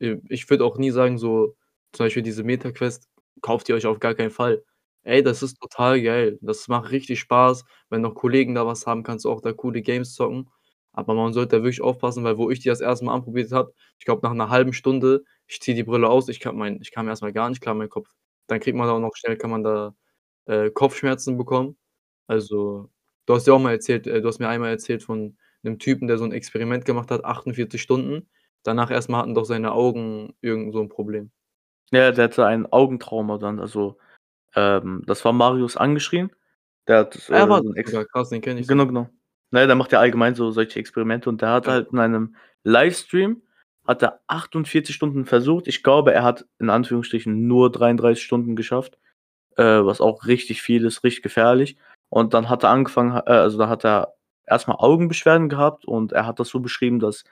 [0.00, 1.56] ich würde auch nie sagen, so
[1.92, 3.08] zum Beispiel diese Meta Quest,
[3.42, 4.64] kauft ihr euch auf gar keinen Fall.
[5.04, 6.38] Ey, das ist total geil.
[6.42, 7.64] Das macht richtig Spaß.
[7.90, 10.50] Wenn noch Kollegen da was haben, kannst du auch da coole Games zocken.
[10.98, 13.04] Aber man sollte da wirklich aufpassen, weil wo ich die das 1.
[13.06, 16.40] Mal anprobiert habe, ich glaube, nach 'ner 1/2 Stunde, ich ziehe die Brille aus, ich
[16.40, 18.10] kam mein ich kam erst mal gar nicht klar in meinen Kopf.
[18.48, 19.94] Dann kriegt man auch noch schnell kann man da,
[20.46, 21.76] äh, Kopfschmerzen bekommen.
[22.26, 22.90] Also,
[23.26, 26.08] du hast ja auch mal erzählt äh, du hast mir einmal erzählt von 'nem Typen,
[26.08, 28.28] der so 'n Experiment gemacht hat, 48 Stunden.
[28.64, 31.30] Danach erst mal hatten doch seine Augen irgend so 'n Problem.
[31.92, 33.98] Ja, der hatte ein Augentrauma dann, also,
[34.56, 36.30] ähm, das war Marius Angeschrien.
[36.88, 39.08] Der hat, äh, Er war so krass, den kenne ich genau, genau.
[39.50, 41.72] Na ja, der macht ja allgemein so solche Experimente und der hat Ja.
[41.72, 43.42] halt in einem Livestream
[43.86, 45.66] hat er 48 Stunden versucht.
[45.66, 48.98] Ich glaube, er hat in Anführungsstrichen nur 33 Stunden geschafft,
[49.56, 51.76] äh, was auch richtig viel ist, richtig gefährlich.
[52.10, 54.14] Und dann hat er angefangen äh, also, da hat er
[54.46, 57.24] erst mal Augenbeschwerden gehabt und er hat das so beschrieben, dass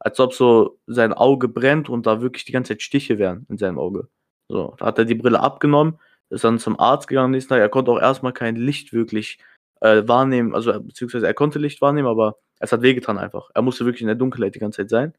[0.00, 3.58] als ob so sein Auge brennt und da wirklich die ganze Zeit Stiche wären in
[3.58, 4.08] seinem Auge.
[4.48, 5.98] So, da hat er die Brille abgenommen,
[6.30, 7.60] ist dann zum Arzt gegangen am nächsten Tag.
[7.60, 9.38] Er konnte auch erst mal kein Licht wirklich,
[9.80, 13.50] äh, wahrnehmen, also, beziehungsweise er konnte Licht wahrnehmen, aber es hat wehgetan einfach.
[13.54, 15.14] Er musste wirklich in der Dunkelheit die ganze Zeit sein.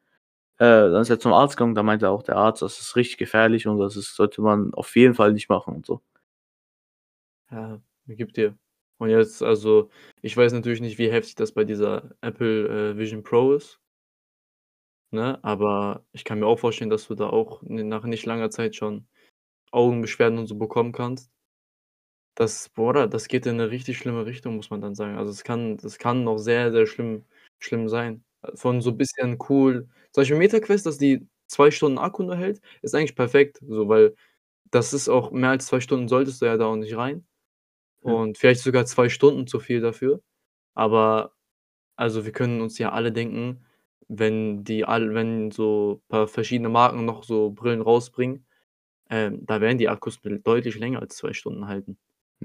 [0.59, 3.17] Äh, dann ist er zum Arzt gegangen, da meinte auch der Arzt, das ist richtig
[3.17, 6.01] gefährlich und das ist sollte man auf jeden Fall nicht machen und so.
[7.51, 8.57] Ja, gebe dir.
[8.97, 9.89] Und jetzt also,
[10.21, 13.79] ich weiß natürlich nicht, wie heftig das bei dieser Apple, äh, Vision Pro ist.
[15.13, 18.75] Ne, aber ich kann mir auch vorstellen, dass du da auch nach nicht langer Zeit
[18.77, 19.07] schon
[19.71, 21.31] Augenbeschwerden und so bekommen kannst.
[22.37, 25.17] Das boah, das geht in 'ne richtig schlimme Richtung, muss man dann sagen.
[25.17, 27.25] Also, es kann das kann noch sehr, sehr schlimm
[27.59, 28.23] schlimm sein.
[28.55, 32.61] Von so bisschen cool zum Beispiel Meta Quest, dass die 2 Stunden Akku nur hält,
[32.81, 34.15] ist eigentlich perfekt, so, weil
[34.71, 37.25] das ist auch mehr als 2 Stunden solltest du ja da auch nicht rein
[38.03, 38.21] Ja.
[38.27, 40.21] und vielleicht sogar 2 Stunden zu viel dafür.
[40.75, 41.33] Aber
[41.97, 43.65] also, wir können uns ja alle denken,
[44.09, 48.45] wenn die all wenn so paar verschiedene Marken noch so Brillen rausbringen,
[49.09, 51.97] ähm, da werden die Akkus deutlich länger als 2 Stunden halten.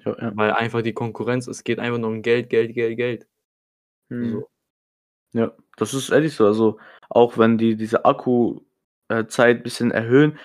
[0.05, 0.33] Ja, ja.
[0.37, 3.27] Weil einfach die Konkurrenz es geht einfach nur um Geld, Geld, Geld, Geld.
[4.09, 4.31] Mhm.
[4.31, 4.49] So.
[5.33, 6.47] Ja, das ist ehrlich so.
[6.47, 6.79] Also,
[7.09, 8.61] auch wenn die diese Akku
[9.09, 10.39] äh, Zeit bisschen erhöhen,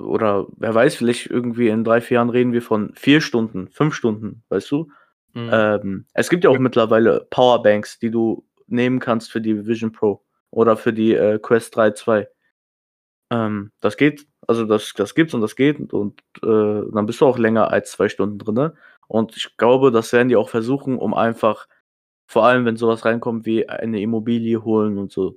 [0.00, 3.94] oder wer weiß, vielleicht irgendwie in 3, 4 Jahren reden wir von 4 Stunden, 5
[3.94, 4.90] Stunden, weißt du?
[5.34, 5.50] Mhm.
[5.52, 10.24] Ähm, es gibt ja auch mittlerweile Powerbanks, die du nehmen kannst für die Vision Pro
[10.50, 12.28] oder für die, äh, Quest 3 2.
[13.30, 14.26] Ähm, das geht.
[14.48, 16.46] Also, das das gibt's und das geht und, äh,
[16.92, 18.72] dann bist du auch länger als 2 Stunden drinnen.
[19.08, 21.66] Und ich glaube, das werden die auch versuchen, um einfach
[22.28, 25.36] vor allem, wenn so was reinkommt wie eine Immobilie holen und so.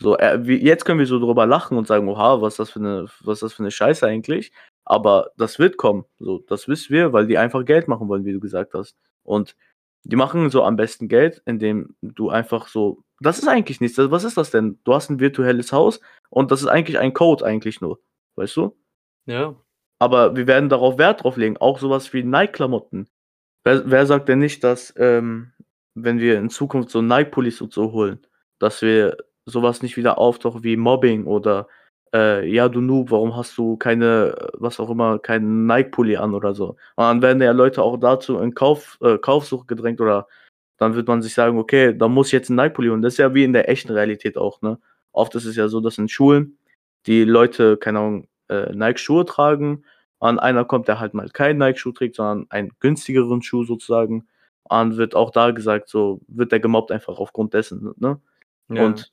[0.00, 2.70] So, äh, wie jetzt können wir so drüber lachen und sagen: „Oha, was ist das
[2.70, 4.52] für 'ne was das für 'ne Scheiße eigentlich?“
[4.84, 6.04] Aber das wird kommen.
[6.20, 8.96] So, das wissen wir, weil die einfach Geld machen wollen, wie du gesagt hast.
[9.24, 9.56] Und
[10.04, 13.98] die machen so am besten Geld, indem du einfach so das ist eigentlich nichts.
[13.98, 14.78] Was ist das denn?
[14.84, 17.98] Du hast 'n virtuelles Haus und das ist eigentlich ein Code eigentlich nur,
[18.38, 18.76] weißt du?
[19.26, 19.56] Ja.
[20.00, 23.08] Aber wir werden darauf Wert drauf legen, auch so was wie Nike-Klamotten.
[23.64, 25.52] Wer wer sagt denn nicht, dass, ähm,
[25.94, 28.20] wenn wir in Zukunft so Nike-Pullis und so holen,
[28.60, 31.68] dass wir so was nicht wieder auftaucht wie Mobbing oder,
[32.14, 36.54] äh: „Ja, du Noob, warum hast du keine was auch immer, keinen Nike-Pulli an?“ oder
[36.54, 36.70] so.
[36.70, 40.28] Und dann werden ja Leute auch dazu in Kauf äh, Kaufsucht gedrängt oder
[40.78, 43.18] dann wird man sich sagen: „Okay, dann muss ich jetzt 'n Nike-Pulli holen.“ Das ist
[43.18, 44.78] ja wie in der echten Realität auch, ne?
[45.12, 46.57] Oft ist es ja so, dass in Schulen
[47.08, 49.84] die Leute, keine Ahnung, äh, Nike-Schuhe tragen
[50.18, 54.28] und einer kommt, der halt mal keinen Nike-Schuh trägt, sondern einen günstigeren Schuh sozusagen.
[54.64, 58.20] Und wird auch da gesagt, so wird der gemobbt einfach aufgrund dessen, ne?
[58.68, 58.84] Ja.
[58.84, 59.12] Und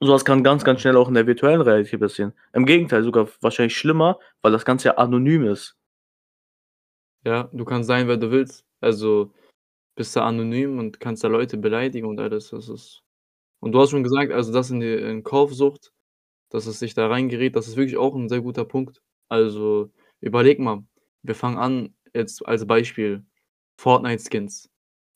[0.00, 2.32] so was kann ganz, ganz schnell auch in der virtuellen Realität passieren.
[2.52, 5.76] Im Gegenteil, sogar wahrscheinlich schlimmer, weil das Ganze ja anonym ist.
[7.26, 8.64] Ja, du kannst sein, wer du willst.
[8.80, 9.32] Also,
[9.96, 12.50] bist da anonym und kannst da Leute beleidigen und alles.
[12.50, 13.02] Das ist
[13.60, 15.92] und du hast schon gesagt, also, das in die in Kaufsucht,
[16.50, 19.02] dass es sich da reingerät, das ist wirklich auch 'n sehr guter Punkt.
[19.28, 20.84] Also, überlege mal,
[21.22, 23.24] wir fangen an jetzt als Beispiel
[23.78, 24.70] Fortnite-Skins.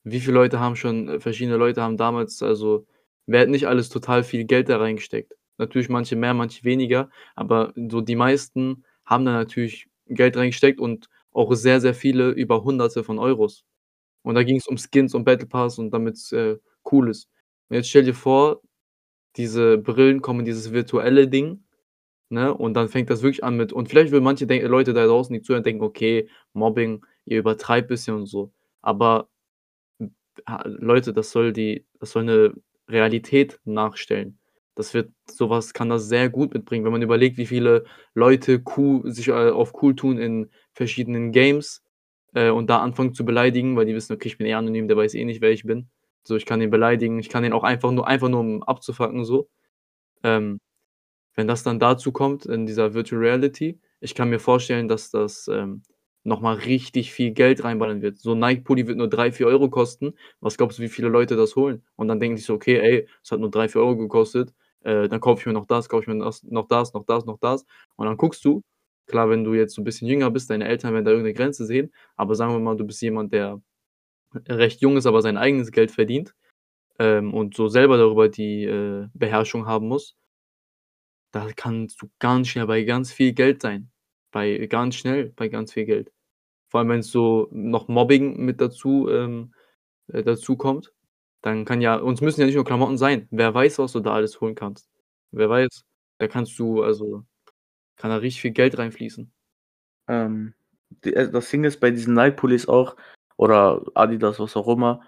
[0.04, 2.86] Wie viele Leute haben schon äh, verschiedene Leute haben damals also
[3.26, 5.34] werden nicht alles total viel Geld da reingesteckt.
[5.58, 11.08] Natürlich manche mehr, manche weniger, aber so die meisten haben da natürlich Geld reingesteckt und
[11.32, 13.64] auch sehr, sehr viele über Hunderte von Euros.
[14.22, 16.58] Und da ging's um Skins und Battle Pass und damit's, äh,
[16.92, 17.28] cool ist.
[17.68, 18.60] Und jetzt stell dir vor,
[19.36, 21.64] diese Brillen kommen dieses virtuelle Ding,
[22.30, 25.34] ne, und dann fängt das wirklich an mit und vielleicht würden manche Leute da draußen,
[25.34, 29.28] die zuhören, denken: „Okay, Mobbing, ihr übertreibt bisschen und so.“ Aber
[30.66, 32.54] Leute, das soll die das soll 'ne
[32.90, 34.38] Realität nachstellen.
[34.76, 38.62] Das wird so was kann das sehr gut mitbringen, wenn man überlegt, wie viele Leute
[38.76, 41.82] cool sich, äh, auf cool tun in verschiedenen Games,
[42.34, 44.96] äh, und da anfangen zu beleidigen, weil die wissen: „Okay, ich bin eh anonym, der
[44.98, 45.88] weiß eh nicht, wer ich bin.“
[46.26, 49.24] So, ich kann ihn beleidigen, ich kann ihn auch einfach nur einfach nur, um abzufucken
[49.24, 49.48] so.
[50.24, 50.60] Ähm,
[51.36, 55.48] wenn das dann dazu kommt in dieser Virtual Reality, ich kann mir vorstellen, dass das,
[55.48, 55.82] ähm,
[56.24, 58.18] noch mal richtig viel Geld reinballern wird.
[58.18, 60.14] So 'n Nike-Pulli wird nur 3, 4 € kosten.
[60.40, 61.82] Was glaubst du, wie viele Leute das holen?
[61.96, 64.54] Und dann denken die sich so: „Okay, ey, es hat nur 3, 4 € gekostet,
[64.82, 67.26] äh, dann kaufe ich mir noch das, kaufe ich mir das noch das, noch das,
[67.26, 68.62] noch das.“ Und dann guckst du
[69.06, 71.34] klar, wenn du jetzt so 'n bisschen jünger bist, deine Eltern werden da irgend 'ne
[71.34, 73.60] Grenze sehen, aber sagen wir mal, du bist jemand, der
[74.48, 76.34] recht jung ist, aber sein eigenes Geld verdient,
[76.98, 80.16] ähm, und so selber darüber die, äh, Beherrschung haben muss
[81.32, 83.90] da kannst du ganz schnell bei ganz viel Geld sein.
[84.30, 86.12] Bei ganz schnell bei ganz viel Geld.
[86.68, 89.54] Vor allem, wenn's so noch Mobbing mit dazu ähm,
[90.08, 90.92] äh, dazukommt,
[91.42, 93.28] dann kann ja und es müssen ja nicht nur Klamotten sein.
[93.30, 94.88] Wer weiß, was du da alles holen kannst.
[95.32, 95.84] Wer weiß,
[96.18, 97.24] da kannst du also
[97.96, 99.32] kann da richtig viel Geld reinfließen.
[100.08, 100.54] Ähm,
[101.02, 102.96] äh, das Ding ist bei diesen Nike-Pullis auch
[103.42, 105.00] oder Adidas, was auch immer,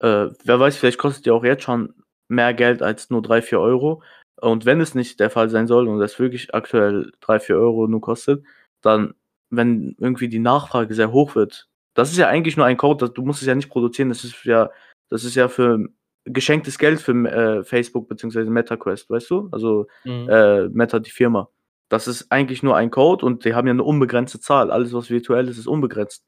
[0.00, 1.94] äh, wer weiß, vielleicht kostet die auch jetzt schon
[2.28, 4.02] mehr Geld als nur 3, 4 €.
[4.40, 7.86] Und wenn es nicht der Fall sein soll und es wirklich aktuell 3, 4 €
[7.88, 8.44] nur kostet,
[8.82, 9.14] dann
[9.50, 13.12] wenn irgendwie die Nachfrage sehr hoch wird das ist ja eigentlich nur ein Code, das
[13.14, 14.08] du musst es ja nicht produzieren.
[14.08, 14.70] Das ist ja
[15.10, 15.88] das ist ja für
[16.24, 19.48] geschenktes Geld für äh, Facebook beziehungsweise MetaQuest, weißt du?
[19.52, 20.28] Also, Mhm.
[20.30, 21.50] äh, Meta, die Firma.
[21.90, 24.70] Das ist eigentlich nur ein Code und die haben ja 'ne unbegrenzte Zahl.
[24.70, 26.24] Alles, was virtuell ist, ist unbegrenzt.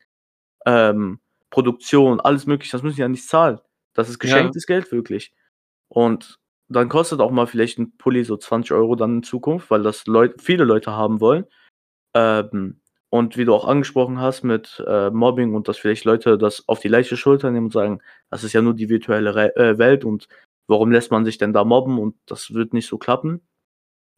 [0.67, 1.21] Ähm,
[1.55, 3.61] Produktion, alles Mögliche, das müssen die ja nicht zahlen.
[3.95, 4.21] Das ist Ja.
[4.21, 5.35] geschenktes Geld wirklich.
[5.89, 6.39] Und
[6.69, 10.07] dann kostet auch mal vielleicht 'n Pulli so 20 € dann in Zukunft, weil das
[10.09, 11.47] Leut viele Leute haben wollen.
[12.15, 16.69] Ähm, und wie du auch angesprochen hast mit, äh, Mobbing und dass vielleicht Leute das
[16.69, 19.79] auf die leichte Schulter nehmen und sagen: „Das ist ja nur die virtuelle Re äh,
[19.79, 20.29] Welt und
[20.69, 23.43] warum lässt man sich denn da mobben und das wird nicht so klappen?“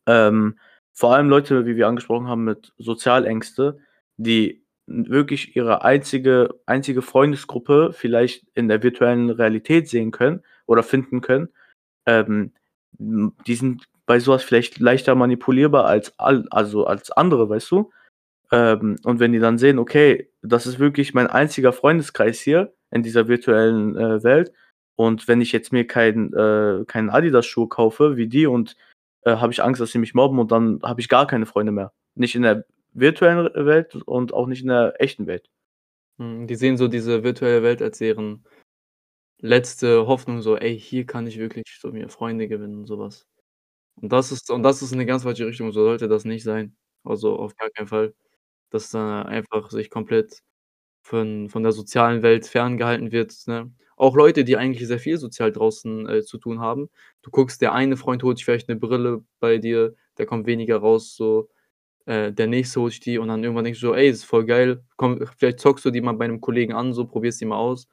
[0.09, 0.59] Ähm,
[0.94, 3.79] vor allem Leute, wie wir angesprochen haben, mit Sozialängste,
[4.18, 11.20] die wirklich ihre einzige einzige Freundesgruppe vielleicht in der virtuellen Realität sehen können oder finden
[11.20, 11.49] können,
[12.07, 12.53] ähm,
[12.99, 17.70] hm, die sind bei so was vielleicht leichter manipulierbar als all also, als andere, weißt
[17.72, 17.90] du?
[18.53, 23.03] Ähm, und wenn die dann sehen: „Okay, das ist wirklich mein einziger Freundeskreis hier in
[23.03, 24.53] dieser virtuellen, äh, Welt
[24.96, 28.77] und wenn ich jetzt mir keinen äh, keinen Adidas-Schuh kaufe wie die und
[29.22, 31.72] äh, habe ich Angst, dass sie mich mobben und dann habe ich gar keine Freunde
[31.72, 32.64] mehr.“ Nicht in der
[32.98, 35.48] virtuellen Welt und auch nicht in der echten Welt.
[36.18, 38.44] Mhm, die sehen so diese virtuelle Welt als deren
[39.40, 43.26] letzte Hoffnung so: „Ey, hier kann ich wirklich so mir Freunde gewinnen“, und so was.
[43.96, 46.44] Und das ist und das ist in 'ne ganz falsche Richtung, so sollte das nicht
[46.44, 46.76] sein.
[47.04, 48.14] Also, auf gar keinen Fall,
[48.70, 50.40] dass da einfach sich komplett
[51.02, 53.72] von von der sozialen Welt ferngehalten wird, ne?
[53.96, 56.90] Auch Leute, die eigentlich sehr viel sozial draußen, äh, zu tun haben.
[57.22, 60.78] Du guckst, der eine Freund holt sich vielleicht 'ne Brille bei dir, der kommt weniger
[60.78, 61.48] raus so,
[62.06, 64.46] äh, der nächste holt sich die und dann irgendwann denkst du so: „Ey, ist voll
[64.46, 67.58] geil.“ Komm, vielleicht zockst du die mal bei 'nem Kollegen an, so probierst die mal
[67.58, 67.88] aus.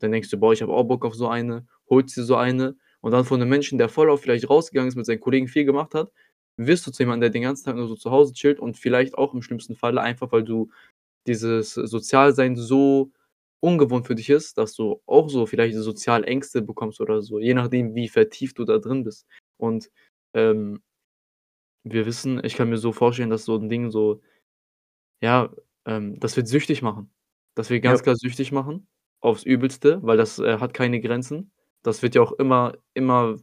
[0.00, 2.76] Dann denkst du: „Boah, ich habe auch Bock auf so eine“, holst dir so eine
[3.02, 5.64] und dann von 'nem Menschen, der voll oft vielleicht rausgegangen ist, mit seinen Kollegen viel
[5.64, 6.12] gemacht hat,
[6.58, 9.16] wirst du zu jemandem, der den ganzen Tag nur so zu Hause chillt und vielleicht
[9.18, 10.70] auch im schlimmsten Falle einfach, weil du
[11.28, 13.12] dieses Sozialsein so
[13.60, 17.94] ungewohnt für dich ist, dass du auch so vielleicht Sozialängste bekommst oder so, je nachdem,
[17.96, 19.26] wie vertieft du da drin bist.
[19.58, 19.90] Und,
[20.34, 20.80] ähm
[21.84, 24.20] wir wissen ich kann mir so vorstellen, dass so 'n Ding so
[25.22, 25.50] ja,
[25.86, 27.10] ähm, das wird süchtig machen.
[27.56, 27.90] Das wird Ja.
[27.90, 28.86] ganz klar süchtig machen
[29.20, 31.50] aufs Übelste, weil das, äh, hat keine Grenzen.
[31.82, 33.36] Das wird ja auch immer immer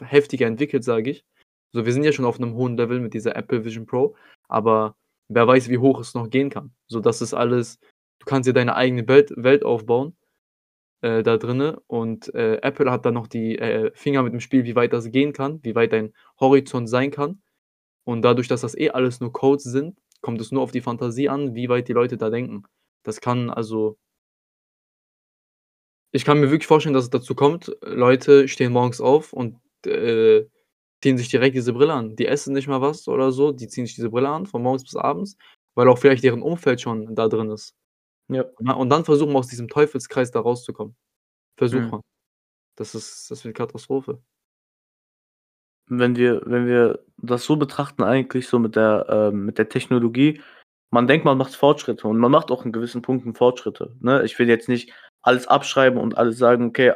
[0.00, 1.24] heftiger entwickelt, sage ich.
[1.72, 4.16] So, wir sind ja schon auf 'nem hohen Level mit dieser Apple Vision Pro,
[4.48, 4.96] aber
[5.28, 6.72] wer weiß, wie hoch es noch gehen kann.
[6.88, 7.78] So, das ist alles
[8.20, 10.16] du kannst dir deine eigene Welt Welt aufbauen,
[11.02, 14.64] äh, da drinnen und, äh, Apple hat da noch die, äh, Finger mit im Spiel,
[14.64, 17.42] wie weit das gehen kann, wie weit dein Horizont sein kann.
[18.08, 21.28] Und dadurch, dass das eh alles nur Codes sind, kommt es nur auf die Fantasie
[21.28, 22.64] an, wie weit die Leute da denken.
[23.04, 23.98] Das kann also
[26.14, 30.46] Ich kann mir wirklich vorstellen, dass es dazu kommt, Leute stehen morgens auf und, äh,
[31.02, 32.16] ziehen sich direkt diese Brille an.
[32.16, 34.84] Die essen nicht mal was oder so, die ziehen sich diese Brille an von morgens
[34.84, 35.36] bis abends,
[35.74, 37.74] weil auch vielleicht deren Umfeld schon da drin ist.
[38.28, 38.44] Ja.
[38.76, 40.96] Und dann versuchen wir aus diesem Teufelskreis da rauszukommen.
[41.58, 41.90] Versuch Mhm.
[41.90, 42.02] mal.
[42.76, 44.22] Das ist das wird Katastrophe.
[45.88, 50.40] Wenn wir wenn wir das so betrachten eigentlich so mit der ähm, mit der Technologie,
[50.90, 54.22] man denkt, man macht Fortschritte und man macht auch in gewissen Punkten Fortschritte, ne?
[54.24, 56.92] Ich will jetzt nicht alles abschreiben und alles sagen: „Okay,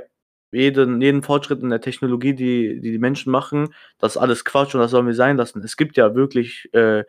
[0.52, 4.74] jeden jeden Fortschritt in der Technologie, die die die Menschen machen, das ist alles Quatsch
[4.74, 7.05] und das sollen wir sein lassen.“ Es gibt ja wirklich, äh,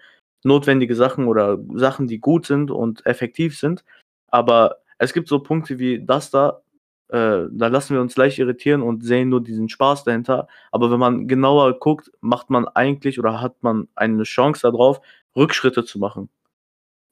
[0.46, 3.84] notwendige Sachen oder Sachen, die gut sind und effektiv sind,
[4.28, 6.62] aber es gibt so Punkte wie das da,
[7.10, 10.48] äh, da lassen wir uns leicht irritieren und sehen nur diesen Spaß dahinter.
[10.72, 15.02] Aber wenn man genauer guckt, macht man eigentlich oder hat man eine Chance da drauf,
[15.36, 16.30] Rückschritte zu machen.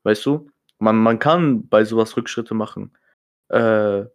[0.04, 0.48] Weißt du?
[0.80, 2.92] Man man kann bei so was Rückschritte machen.
[3.50, 4.06] Äh,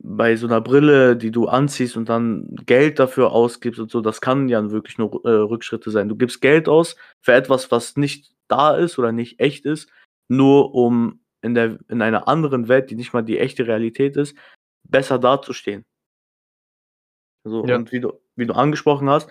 [0.00, 4.20] bei so 'ner Brille, die du anziehst und dann Geld dafür ausgibst und so, das
[4.22, 6.08] kann ja wirklich nur, äh, Rückschritte sein.
[6.10, 9.90] Du gibst Geld aus für etwas, was nicht da ist oder nicht echt ist,
[10.28, 14.36] nur um in der in einer anderen Welt, die nicht mal die echte Realität ist,
[14.84, 15.84] besser dazustehen.
[17.44, 17.76] So, Ja.
[17.76, 19.30] und wie du wie du angesprochen hast,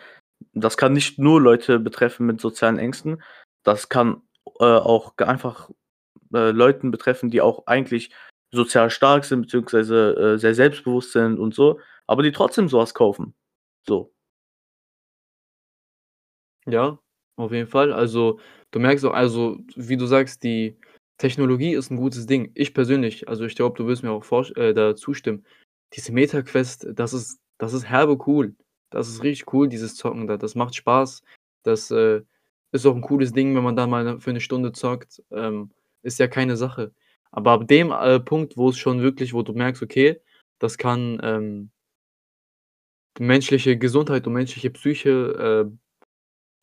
[0.54, 3.22] das kann nicht nur Leute betreffen mit sozialen Ängsten.
[3.64, 4.22] Das kann,
[4.60, 5.70] äh, auch einfach,
[6.34, 8.12] äh, Leuten betreffen, die auch eigentlich
[8.54, 12.94] sozial stark sind, beziehungsweise, äh, sehr selbstbewusst sind und so, aber die trotzdem so was
[12.94, 13.36] kaufen.
[13.88, 14.14] So.
[16.66, 16.98] Ja,
[17.36, 17.92] auf jeden Fall.
[17.92, 18.40] Also,
[18.72, 20.78] du merkst auch also, wie du sagst, die
[21.20, 22.52] Technologie ist 'n gutes Ding.
[22.56, 24.24] Ich persönlich also, ich glaube, du wirst mir auch
[24.56, 25.46] äh, da zustimmen.
[25.94, 28.56] Diese Meta-Quest, das ist das ist herbe cool.
[28.90, 30.38] Das ist richtig cool, dieses Zocken da.
[30.38, 31.22] Das macht Spaß.
[31.64, 32.22] Das, äh,
[32.72, 35.22] ist auch 'n cooles Ding, wenn man da mal für 'ne Stunde zockt.
[35.32, 35.72] Ähm,
[36.02, 36.92] ist ja keine Sache.
[37.32, 40.20] Aber ab dem, äh, Punkt, wo es schon wirklich wo du merkst, okay,
[40.60, 41.70] das kann, ähm
[43.20, 45.70] menschliche Gesundheit und menschliche Psyche,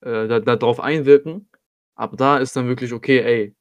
[0.05, 1.49] äh, äh, da da einwirken.
[1.97, 3.55] Ab da ist dann wirklich: „Okay, ey,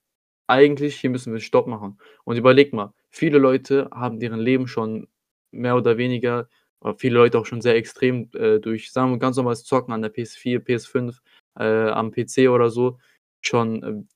[0.49, 5.07] eigentlich hier müssen wir Stopp machen.“ Und überleg mal, viele Leute haben deren Leben schon
[5.51, 6.49] mehr oder weniger
[6.81, 10.01] oder viele Leute auch schon sehr extrem, äh, durch, sagen wir, ganz normales Zocken an
[10.01, 11.21] der PS4, PS5,
[11.59, 12.99] äh, am PC oder so
[13.41, 14.07] schon, ähm,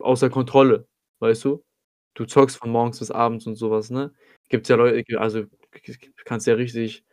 [0.00, 0.88] außer Kontrolle,
[1.20, 1.64] weißt du?
[2.14, 4.12] Du zockst von morgens bis abends und so was, ne?
[4.50, 7.04] Gibt's ja Leu also, k k kannst ja richtig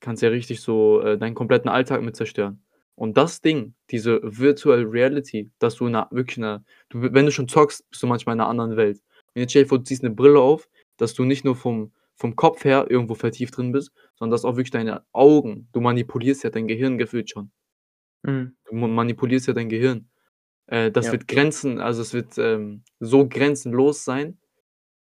[0.00, 2.62] kannst ja richtig so, äh, deinen kompletten Alltag mit zerstören.
[3.00, 7.24] Und das Ding, diese Virtual Reality, dass du in 'ner wirklich in 'ner du wenn
[7.24, 8.98] du schon zockst, bist du manchmal in 'ner anderen Welt.
[9.34, 11.92] Und jetzt stell dir vor, du ziehst 'ne Brille auf, dass du nicht nur vom
[12.16, 16.44] vom Kopf her irgendwo vertieft drin bist, sondern dass auch wirklich deine Augen du manipulierst
[16.44, 17.50] ja dein Gehirn gefühlt schon.
[18.24, 18.52] Mhm.
[18.66, 20.08] Du ma manipulierst ja dein Gehirn.
[20.66, 21.12] Äh, das Ja.
[21.12, 24.38] wird Grenzen also, es wird, ähm, so grenzenlos sein,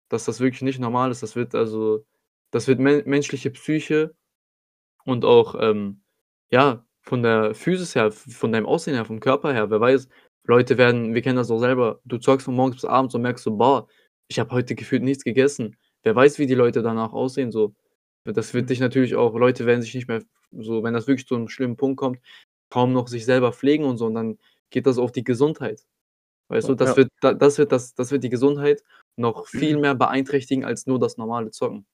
[0.10, 1.24] dass das wirklich nicht normal ist.
[1.24, 2.06] Das wird also
[2.52, 4.16] das wird men menschliche Psyche
[5.06, 6.04] und auch, ähm,
[6.52, 10.08] ja, von der Physis her, von deinem Aussehen her, vom Körper her, wer weiß,
[10.46, 13.44] Leute werden wir kennen das auch selber, du zockst von morgens bis abends und merkst
[13.46, 13.88] so: „Boah,
[14.30, 17.76] ich habe heute gefühlt nichts gegessen.“ Wer weiß, wie die Leute danach aussehen so.
[18.26, 18.68] Das wird Mhm.
[18.70, 21.78] dich natürlich auch Leute werden sich nicht mehr so wenn das wirklich zu 'nem schlimmen
[21.78, 22.20] Punkt kommt,
[22.70, 24.38] kaum noch sich selber pflegen und so und dann
[24.72, 25.86] geht das auf die Gesundheit.
[26.50, 26.98] Weißt du, Ja, das ja.
[26.98, 28.84] wird da das wird das das wird die Gesundheit
[29.18, 31.86] noch viel mehr beeinträchtigen als nur das normale Zocken.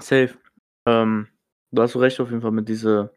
[0.00, 0.36] Safe.
[0.86, 1.28] Ähm,
[1.72, 3.12] da hast du recht auf jeden Fall mit diese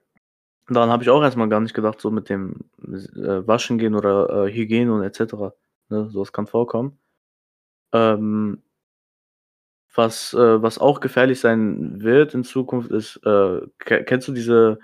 [0.70, 3.96] daran habe ich auch erst mal gar nicht gedacht, so mit dem äh, Waschen gehen
[3.96, 5.54] oder, äh, Hygiene und et cetera,
[5.90, 6.10] ne?
[6.12, 7.00] So was kann vorkommen.
[7.94, 8.62] Ähm
[9.94, 14.80] was, äh was auch gefährlich sein wird in Zukunft ist, äh, ke kennst du diese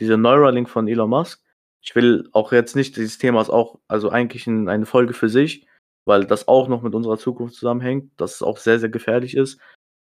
[0.00, 1.40] diese Neuralink von Elon Musk?
[1.82, 5.28] Ich will auch jetzt nicht dieses Thema ist auch also, eigentlich 'n eine Folge für
[5.28, 5.66] sich,
[6.06, 9.60] weil das auch noch mit unserer Zukunft zusammenhängt, dass es auch sehr, sehr gefährlich ist.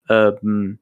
[0.09, 0.79] Ähm,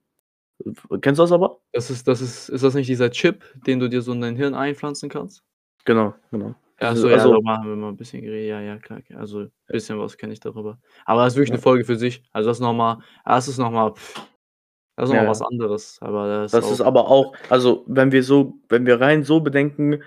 [1.02, 1.62] kennst du das aber?
[1.74, 4.36] Das ist das ist ist das nicht dieser Chip, den du dir so in dein
[4.36, 5.41] Hirn einpflanzen kannst?
[5.86, 6.54] Genau, genau.
[6.89, 8.50] Diese so, ja, also darüber haben wir mal 'n bisschen geredet.
[8.50, 10.80] Ja, ja, klar, also, bisschen was kenne ich darüber.
[11.06, 11.62] Aber das ist wirklich Ja.
[11.62, 12.24] Folge für sich.
[12.32, 13.93] Also, das ist noch mal das ist noch mal
[14.97, 15.43] das ist noch Ja, was ja.
[15.43, 19.39] anderes, aber das Das ist aber auch also, wenn wir so wenn wir rein so
[19.39, 20.04] bedenken,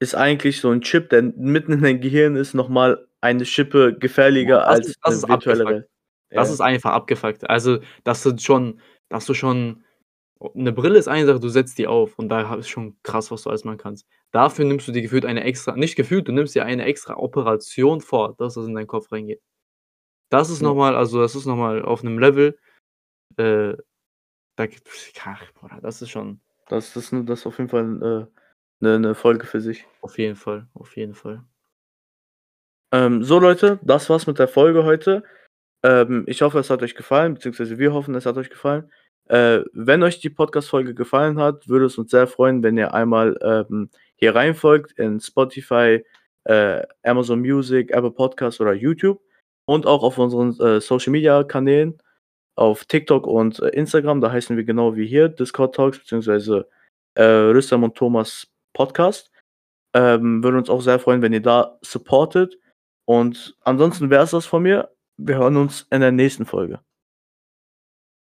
[0.00, 3.94] ist eigentlich so 'n Chip, der mitten in dein Gehirn ist, noch mal eine Schippe
[4.40, 5.68] Ja, gefährlicher das ist als das 'ne ist virtuelle abgefuckt.
[5.68, 5.88] Welt.
[6.34, 6.52] Das Ja.
[6.52, 7.48] ist einfach abgefuckt.
[7.50, 8.80] Also, dass du schon
[9.14, 9.84] dass du schon
[10.54, 13.42] 'ne Brille ist eine Sache, du setzt die auf und da ist schon krass, was
[13.44, 14.06] du alles machen kannst.
[14.32, 18.00] Dafür nimmst du dir gefühlt eine extra nicht gefühlt, du nimmst dir eine extra Operation
[18.02, 19.42] vor, dass das in deinen Kopf reingeht.
[20.30, 20.76] Das ist noch Ja.
[20.80, 22.58] mal also, das ist noch mal auf 'nem Level,
[23.38, 23.74] äh,
[24.56, 25.42] da gibt's ach,
[25.82, 29.46] das ist schon Das ist 'ne das ist auf jeden Fall, äh, 'ne 'ne Folge
[29.46, 29.86] für sich.
[30.02, 31.44] Auf jeden Fall, auf jeden Fall.
[32.92, 35.22] Ähm, so Leute, das war's mit der Folge heute.
[35.84, 38.90] Ähm, ich hoffe, es hat euch gefallen, beziehungsweise wir hoffen, es hat euch gefallen.
[39.28, 43.38] Äh, wenn euch die Podcast-Folge gefallen hat, würde es uns sehr freuen, wenn ihr einmal,
[43.42, 46.04] ähm, hier rein folgt in Spotify,
[46.44, 49.20] äh, Amazon Music, Apple Podcasts oder YouTube.
[49.66, 51.98] und auch auf unseren äh, Social Media Kanälen
[52.56, 54.20] auf TikTok und äh, Instagram.
[54.20, 56.68] Da heißen wir genau wie hier Discord Talks beziehungsweise
[57.14, 59.32] äh, Rüstam und Thomas Podcast.
[59.94, 62.58] Ähm, würden uns auch sehr freuen, wenn ihr da supportet.
[63.06, 64.90] Und ansonsten wäre es das von mir.
[65.16, 66.83] Wir hören uns in der nächsten Folge.